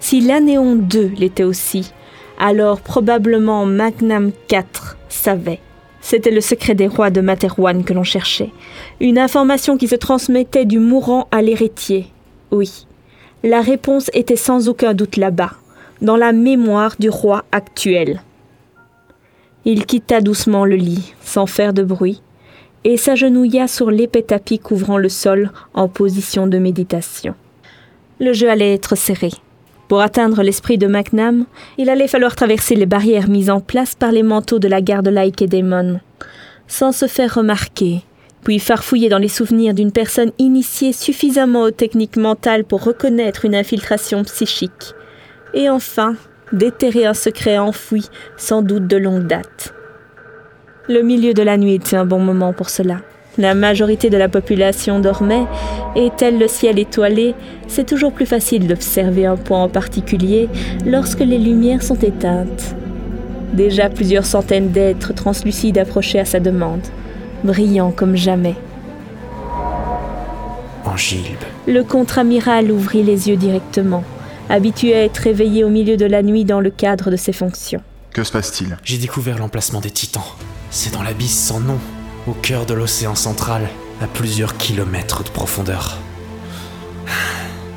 si 0.00 0.20
l'Anéon 0.20 0.76
II 0.76 1.10
l'était 1.18 1.42
aussi, 1.42 1.92
alors 2.38 2.80
probablement 2.80 3.66
Magnam 3.66 4.30
IV 4.50 4.96
savait. 5.10 5.58
C'était 6.00 6.30
le 6.30 6.40
secret 6.40 6.76
des 6.76 6.86
rois 6.86 7.10
de 7.10 7.20
Materwan 7.20 7.82
que 7.82 7.92
l'on 7.92 8.04
cherchait. 8.04 8.52
Une 9.00 9.18
information 9.18 9.76
qui 9.76 9.88
se 9.88 9.96
transmettait 9.96 10.64
du 10.64 10.78
mourant 10.78 11.26
à 11.32 11.42
l'héritier. 11.42 12.06
Oui, 12.52 12.86
la 13.42 13.60
réponse 13.60 14.10
était 14.14 14.36
sans 14.36 14.68
aucun 14.68 14.94
doute 14.94 15.16
là-bas, 15.16 15.52
dans 16.00 16.16
la 16.16 16.32
mémoire 16.32 16.94
du 16.98 17.10
roi 17.10 17.44
actuel. 17.50 18.22
Il 19.64 19.84
quitta 19.86 20.20
doucement 20.20 20.64
le 20.64 20.76
lit, 20.76 21.14
sans 21.20 21.46
faire 21.46 21.72
de 21.72 21.82
bruit, 21.82 22.22
et 22.84 22.96
s'agenouilla 22.96 23.66
sur 23.66 23.90
l'épais 23.90 24.22
tapis 24.22 24.60
couvrant 24.60 24.98
le 24.98 25.08
sol 25.08 25.50
en 25.74 25.88
position 25.88 26.46
de 26.46 26.58
méditation. 26.58 27.34
Le 28.18 28.32
jeu 28.32 28.48
allait 28.48 28.72
être 28.72 28.96
serré. 28.96 29.30
Pour 29.88 30.00
atteindre 30.00 30.42
l'esprit 30.42 30.78
de 30.78 30.86
Macnam, 30.86 31.44
il 31.76 31.90
allait 31.90 32.08
falloir 32.08 32.34
traverser 32.34 32.74
les 32.74 32.86
barrières 32.86 33.28
mises 33.28 33.50
en 33.50 33.60
place 33.60 33.94
par 33.94 34.10
les 34.10 34.22
manteaux 34.22 34.58
de 34.58 34.68
la 34.68 34.80
garde 34.80 35.08
laïque 35.08 35.42
et 35.42 35.46
démon, 35.46 36.00
sans 36.66 36.92
se 36.92 37.06
faire 37.06 37.34
remarquer, 37.34 38.00
puis 38.42 38.58
farfouiller 38.58 39.10
dans 39.10 39.18
les 39.18 39.28
souvenirs 39.28 39.74
d'une 39.74 39.92
personne 39.92 40.32
initiée 40.38 40.92
suffisamment 40.92 41.62
aux 41.62 41.70
techniques 41.70 42.16
mentales 42.16 42.64
pour 42.64 42.82
reconnaître 42.82 43.44
une 43.44 43.54
infiltration 43.54 44.24
psychique, 44.24 44.94
et 45.52 45.68
enfin 45.68 46.16
déterrer 46.52 47.06
un 47.06 47.14
secret 47.14 47.58
enfoui, 47.58 48.08
sans 48.36 48.62
doute 48.62 48.86
de 48.86 48.96
longue 48.96 49.26
date. 49.26 49.74
Le 50.88 51.02
milieu 51.02 51.34
de 51.34 51.42
la 51.42 51.58
nuit 51.58 51.74
était 51.74 51.96
un 51.96 52.06
bon 52.06 52.20
moment 52.20 52.52
pour 52.52 52.70
cela. 52.70 52.98
La 53.38 53.54
majorité 53.54 54.08
de 54.08 54.16
la 54.16 54.28
population 54.28 54.98
dormait, 54.98 55.46
et 55.94 56.10
tel 56.16 56.38
le 56.38 56.48
ciel 56.48 56.78
étoilé, 56.78 57.34
c'est 57.68 57.86
toujours 57.86 58.12
plus 58.12 58.24
facile 58.24 58.66
d'observer 58.66 59.26
un 59.26 59.36
point 59.36 59.62
en 59.62 59.68
particulier 59.68 60.48
lorsque 60.86 61.20
les 61.20 61.38
lumières 61.38 61.82
sont 61.82 61.98
éteintes. 61.98 62.74
Déjà 63.52 63.90
plusieurs 63.90 64.24
centaines 64.24 64.70
d'êtres 64.70 65.12
translucides 65.14 65.78
approchaient 65.78 66.18
à 66.18 66.24
sa 66.24 66.40
demande, 66.40 66.86
brillants 67.44 67.90
comme 67.90 68.16
jamais. 68.16 68.54
Angilbe. 70.84 71.44
Le 71.66 71.82
contre-amiral 71.82 72.72
ouvrit 72.72 73.02
les 73.02 73.28
yeux 73.28 73.36
directement, 73.36 74.04
habitué 74.48 74.94
à 74.94 75.04
être 75.04 75.18
réveillé 75.18 75.62
au 75.62 75.68
milieu 75.68 75.96
de 75.96 76.06
la 76.06 76.22
nuit 76.22 76.44
dans 76.44 76.60
le 76.60 76.70
cadre 76.70 77.10
de 77.10 77.16
ses 77.16 77.32
fonctions. 77.32 77.82
Que 78.12 78.24
se 78.24 78.32
passe-t-il? 78.32 78.78
J'ai 78.82 78.96
découvert 78.96 79.38
l'emplacement 79.38 79.80
des 79.80 79.90
titans. 79.90 80.22
C'est 80.70 80.94
dans 80.94 81.02
l'abysse 81.02 81.38
sans 81.38 81.60
nom, 81.60 81.78
au 82.26 82.32
cœur 82.32 82.66
de 82.66 82.74
l'océan 82.74 83.14
central, 83.14 83.68
à 84.02 84.06
plusieurs 84.06 84.56
kilomètres 84.56 85.24
de 85.24 85.30
profondeur. 85.30 85.96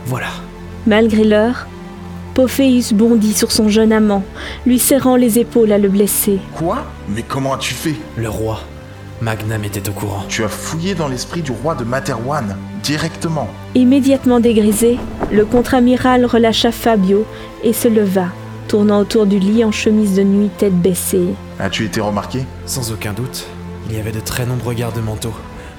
Voilà. 0.06 0.30
Malgré 0.88 1.24
l'heure, 1.24 1.68
Pophéus 2.34 2.94
bondit 2.94 3.34
sur 3.34 3.52
son 3.52 3.70
jeune 3.70 3.92
amant, 3.92 4.24
lui 4.66 4.80
serrant 4.80 5.16
les 5.16 5.40
épaules 5.40 5.72
à 5.72 5.78
le 5.78 5.90
blesser. 5.90 6.40
Quoi? 6.56 6.86
Mais 7.10 7.22
comment 7.22 7.54
as-tu 7.54 7.74
fait? 7.74 7.96
Le 8.18 8.30
roi, 8.30 8.62
Magnam 9.22 9.64
était 9.64 9.88
au 9.90 9.92
courant. 9.92 10.24
Tu 10.30 10.44
as 10.44 10.50
fouillé 10.50 10.96
dans 10.96 11.08
l'esprit 11.08 11.42
du 11.42 11.52
roi 11.52 11.76
de 11.76 11.84
Materwan, 11.84 12.56
directement. 12.82 13.48
Immédiatement 13.76 14.40
dégrisé, 14.40 14.98
le 15.32 15.46
contre-amiral 15.46 16.26
relâcha 16.26 16.72
Fabio 16.72 17.26
et 17.64 17.74
se 17.74 17.88
leva, 17.88 18.28
tournant 18.68 19.00
autour 19.00 19.26
du 19.26 19.38
lit 19.38 19.64
en 19.64 19.72
chemise 19.72 20.16
de 20.16 20.24
nuit 20.24 20.50
tête 20.58 20.80
baissée. 20.80 21.34
As-tu 21.60 21.86
été 21.86 22.00
remarqué? 22.02 22.46
Sans 22.66 22.92
aucun 22.92 23.14
doute, 23.14 23.46
il 23.90 23.96
y 23.96 24.00
avait 24.00 24.12
de 24.12 24.20
très 24.20 24.46
nombreux 24.46 24.74
gardes 24.74 25.02
mentaux, 25.04 25.34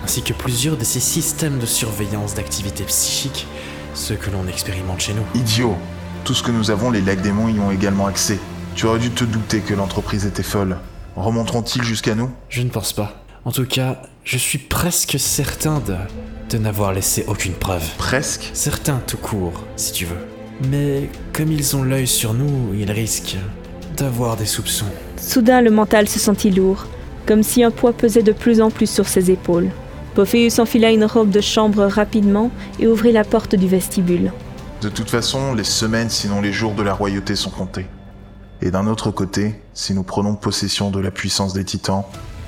ainsi 0.05 0.23
que 0.23 0.33
plusieurs 0.33 0.77
de 0.77 0.85
ces 0.85 1.01
systèmes 1.01 1.59
de 1.59 1.67
surveillance 1.67 2.35
d'activités 2.35 2.85
psychiques, 2.85 3.47
ceux 3.95 4.17
que 4.17 4.31
l'on 4.31 4.47
expérimente 4.49 5.01
chez 5.01 5.15
nous. 5.15 5.23
Idiot 5.35 5.77
Tout 6.25 6.35
ce 6.35 6.43
que 6.43 6.51
nous 6.51 6.71
avons, 6.71 6.91
les 6.91 7.01
lacs 7.01 7.23
démons 7.23 7.49
y 7.49 7.59
ont 7.61 7.71
également 7.71 8.07
accès. 8.07 8.39
Tu 8.75 8.87
aurais 8.87 8.99
dû 8.99 9.11
te 9.11 9.25
douter 9.25 9.61
que 9.61 9.75
l'entreprise 9.75 10.27
était 10.27 10.43
folle. 10.43 10.77
Remonteront-ils 11.17 11.83
jusqu'à 11.83 12.15
nous? 12.15 12.31
Je 12.49 12.63
ne 12.63 12.69
pense 12.69 12.93
pas. 12.93 13.23
En 13.45 13.53
tout 13.53 13.67
cas, 13.67 14.03
je 14.25 14.39
suis 14.39 14.59
presque 14.59 15.19
certain 15.19 15.81
de, 15.81 15.95
de 16.51 16.59
n'avoir 16.59 16.93
laissé 16.93 17.25
aucune 17.27 17.55
preuve. 17.55 17.85
Presque? 17.97 18.51
Certain 18.55 19.01
tout 19.07 19.17
court, 19.17 19.65
si 19.77 19.93
tu 19.93 20.05
veux. 20.05 20.19
Mais 20.69 21.09
comme 21.33 21.51
ils 21.51 21.77
ont 21.77 21.83
l'œil 21.83 22.07
sur 22.07 22.35
nous, 22.35 22.75
ils 22.75 22.91
risquent 22.91 23.37
d'avoir 23.97 24.37
des 24.37 24.47
soupçons. 24.47 24.87
Soudain, 25.17 25.63
le 25.63 25.71
mental 25.71 26.09
se 26.09 26.19
sentit 26.19 26.51
lourd, 26.51 26.87
comme 27.27 27.43
si 27.43 27.63
un 27.63 27.71
poids 27.71 27.93
pesait 27.93 28.23
de 28.23 28.33
plus 28.33 28.61
en 28.61 28.71
plus 28.71 28.89
sur 28.89 29.09
ses 29.09 29.31
épaules. 29.31 29.71
Pophéus 30.15 30.59
enfila 30.59 30.91
une 30.91 31.05
robe 31.05 31.31
de 31.31 31.41
chambre 31.41 31.85
rapidement 31.85 32.51
et 32.79 32.87
ouvrit 32.87 33.13
la 33.13 33.25
porte 33.25 33.55
du 33.55 33.69
vestibule. 33.69 34.33
De 34.81 34.89
toute 34.89 35.11
façon, 35.11 35.55
les 35.55 35.65
semaines, 35.65 36.11
sinon 36.11 36.41
les 36.41 36.53
jours 36.53 36.75
de 36.75 36.83
la 36.83 36.95
royauté 36.95 37.37
sont 37.37 37.51
comptés. 37.51 37.87
Et 38.63 38.71
d'un 38.71 38.87
autre 38.87 39.11
côté, 39.11 39.61
si 39.73 39.95
nous 39.95 40.03
prenons 40.03 40.35
possession 40.35 40.91
de 40.91 41.01
la 41.01 41.11
puissance 41.11 41.53
des 41.53 41.65
titans, 41.65 42.05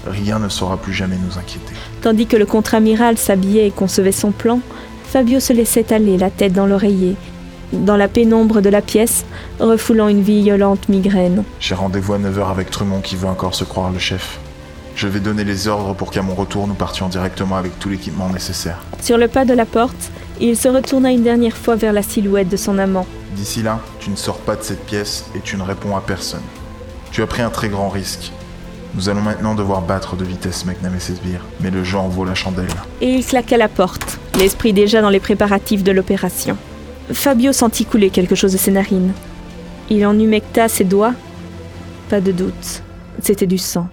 rien 0.06 0.38
ne 0.38 0.48
saura 0.48 0.76
plus 0.76 0.92
jamais 0.92 1.16
nous 1.16 1.38
inquiéter. 1.38 1.74
Tandis 2.02 2.26
que 2.26 2.36
le 2.36 2.46
contre-amiral 2.46 3.16
s'habillait 3.16 3.68
et 3.68 3.70
concevait 3.70 4.12
son 4.12 4.32
plan, 4.32 4.60
Fabio 5.04 5.40
se 5.40 5.52
laissait 5.52 5.92
aller 5.92 6.16
la 6.16 6.30
tête 6.30 6.52
dans 6.52 6.66
l'oreiller, 6.66 7.16
dans 7.72 7.96
la 7.96 8.08
pénombre 8.08 8.60
de 8.60 8.68
la 8.68 8.82
pièce, 8.82 9.24
refoulant 9.60 10.08
une 10.08 10.22
violente 10.22 10.88
migraine. 10.88 11.44
J'ai 11.60 11.74
rendez-vous 11.74 12.14
à 12.14 12.18
9h 12.18 12.50
avec 12.50 12.70
Trumont 12.70 13.00
qui 13.00 13.16
veut 13.16 13.28
encore 13.28 13.54
se 13.54 13.64
croire 13.64 13.90
le 13.90 13.98
chef. 13.98 14.38
Je 14.94 15.08
vais 15.08 15.20
donner 15.20 15.44
les 15.44 15.68
ordres 15.68 15.94
pour 15.94 16.10
qu'à 16.10 16.22
mon 16.22 16.34
retour 16.34 16.68
nous 16.68 16.74
partions 16.74 17.08
directement 17.08 17.56
avec 17.56 17.78
tout 17.78 17.88
l'équipement 17.88 18.28
nécessaire. 18.28 18.78
Sur 19.00 19.18
le 19.18 19.28
pas 19.28 19.44
de 19.44 19.54
la 19.54 19.66
porte, 19.66 20.10
il 20.40 20.56
se 20.56 20.68
retourna 20.68 21.10
une 21.10 21.22
dernière 21.22 21.56
fois 21.56 21.76
vers 21.76 21.92
la 21.92 22.02
silhouette 22.02 22.48
de 22.48 22.56
son 22.56 22.78
amant. 22.78 23.06
D'ici 23.34 23.62
là, 23.62 23.80
tu 24.00 24.10
ne 24.10 24.16
sors 24.16 24.38
pas 24.38 24.56
de 24.56 24.62
cette 24.62 24.84
pièce 24.84 25.26
et 25.34 25.40
tu 25.40 25.56
ne 25.56 25.62
réponds 25.62 25.96
à 25.96 26.00
personne. 26.00 26.42
Tu 27.10 27.22
as 27.22 27.26
pris 27.26 27.42
un 27.42 27.50
très 27.50 27.68
grand 27.68 27.88
risque. 27.88 28.32
Nous 28.94 29.08
allons 29.08 29.22
maintenant 29.22 29.54
devoir 29.54 29.80
battre 29.80 30.16
de 30.16 30.24
vitesse 30.24 30.66
Magnam 30.66 30.94
et 30.94 31.00
ses 31.00 31.14
sbires, 31.14 31.44
mais 31.60 31.70
le 31.70 31.82
genre 31.82 32.08
vaut 32.08 32.26
la 32.26 32.34
chandelle. 32.34 32.66
Et 33.00 33.08
il 33.08 33.24
claqua 33.24 33.56
la 33.56 33.68
porte, 33.68 34.18
l'esprit 34.38 34.74
déjà 34.74 35.00
dans 35.00 35.08
les 35.08 35.20
préparatifs 35.20 35.82
de 35.82 35.92
l'opération. 35.92 36.58
Fabio 37.10 37.52
sentit 37.52 37.86
couler 37.86 38.10
quelque 38.10 38.34
chose 38.34 38.52
de 38.52 38.58
ses 38.58 38.70
narines. 38.70 39.12
Il 39.88 40.04
en 40.06 40.18
humecta 40.18 40.68
ses 40.68 40.84
doigts. 40.84 41.14
Pas 42.10 42.20
de 42.20 42.32
doute, 42.32 42.82
c'était 43.22 43.46
du 43.46 43.58
sang. 43.58 43.88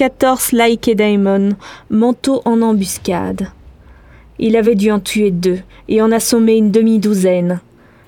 14 0.00 0.54
Daemon, 0.96 1.50
manteau 1.90 2.40
en 2.46 2.62
embuscade. 2.62 3.48
Il 4.38 4.56
avait 4.56 4.74
dû 4.74 4.90
en 4.90 4.98
tuer 4.98 5.30
deux 5.30 5.58
et 5.90 6.00
en 6.00 6.10
assommer 6.10 6.56
une 6.56 6.70
demi-douzaine. 6.70 7.60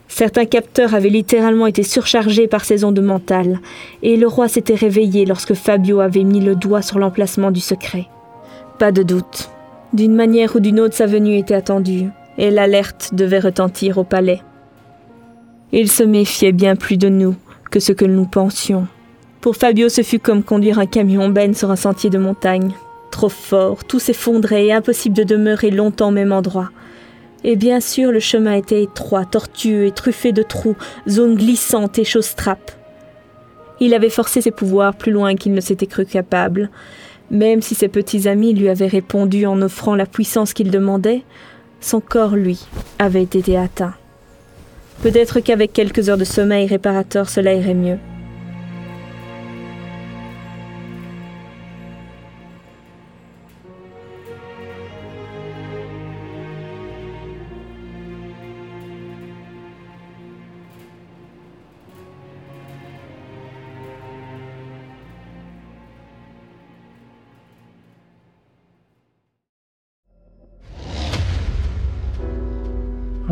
Certains 0.08 0.46
capteurs 0.46 0.94
avaient 0.94 1.10
littéralement 1.10 1.66
été 1.66 1.82
surchargés 1.82 2.46
par 2.46 2.64
ces 2.64 2.84
ondes 2.84 3.02
mentales, 3.02 3.60
et 4.02 4.16
le 4.16 4.26
roi 4.26 4.48
s'était 4.48 4.74
réveillé 4.74 5.26
lorsque 5.26 5.52
Fabio 5.52 6.00
avait 6.00 6.24
mis 6.24 6.40
le 6.40 6.54
doigt 6.54 6.80
sur 6.80 6.98
l'emplacement 6.98 7.50
du 7.50 7.60
secret. 7.60 8.06
Pas 8.78 8.90
de 8.90 9.02
doute. 9.02 9.50
D'une 9.92 10.14
manière 10.14 10.56
ou 10.56 10.60
d'une 10.60 10.80
autre, 10.80 10.94
sa 10.94 11.04
venue 11.04 11.36
était 11.36 11.52
attendue, 11.52 12.06
et 12.38 12.50
l'alerte 12.50 13.10
devait 13.12 13.38
retentir 13.38 13.98
au 13.98 14.04
palais. 14.04 14.40
Il 15.72 15.90
se 15.90 16.04
méfiait 16.04 16.52
bien 16.52 16.74
plus 16.74 16.96
de 16.96 17.10
nous 17.10 17.34
que 17.70 17.80
ce 17.80 17.92
que 17.92 18.06
nous 18.06 18.24
pensions. 18.24 18.86
Pour 19.42 19.56
Fabio, 19.56 19.88
ce 19.88 20.02
fut 20.02 20.20
comme 20.20 20.44
conduire 20.44 20.78
un 20.78 20.86
camion 20.86 21.28
benne 21.28 21.52
sur 21.52 21.72
un 21.72 21.76
sentier 21.76 22.10
de 22.10 22.18
montagne. 22.18 22.70
Trop 23.10 23.28
fort, 23.28 23.82
tout 23.82 23.98
s'effondrait 23.98 24.66
et 24.66 24.72
impossible 24.72 25.16
de 25.16 25.24
demeurer 25.24 25.72
longtemps 25.72 26.10
au 26.10 26.12
même 26.12 26.30
endroit. 26.30 26.70
Et 27.42 27.56
bien 27.56 27.80
sûr, 27.80 28.12
le 28.12 28.20
chemin 28.20 28.54
était 28.54 28.84
étroit, 28.84 29.24
tortueux 29.24 29.86
et 29.86 29.90
truffé 29.90 30.30
de 30.30 30.44
trous, 30.44 30.76
zones 31.08 31.34
glissantes 31.34 31.98
et 31.98 32.04
chausse-trappes. 32.04 32.70
Il 33.80 33.94
avait 33.94 34.10
forcé 34.10 34.40
ses 34.42 34.52
pouvoirs 34.52 34.94
plus 34.94 35.10
loin 35.10 35.34
qu'il 35.34 35.54
ne 35.54 35.60
s'était 35.60 35.86
cru 35.86 36.06
capable. 36.06 36.70
Même 37.32 37.62
si 37.62 37.74
ses 37.74 37.88
petits 37.88 38.28
amis 38.28 38.54
lui 38.54 38.68
avaient 38.68 38.86
répondu 38.86 39.44
en 39.46 39.60
offrant 39.60 39.96
la 39.96 40.06
puissance 40.06 40.52
qu'il 40.52 40.70
demandait, 40.70 41.22
son 41.80 41.98
corps, 41.98 42.36
lui, 42.36 42.60
avait 43.00 43.24
été 43.24 43.56
atteint. 43.56 43.94
Peut-être 45.02 45.40
qu'avec 45.40 45.72
quelques 45.72 46.08
heures 46.08 46.16
de 46.16 46.22
sommeil 46.22 46.68
réparateur, 46.68 47.28
cela 47.28 47.54
irait 47.54 47.74
mieux. 47.74 47.98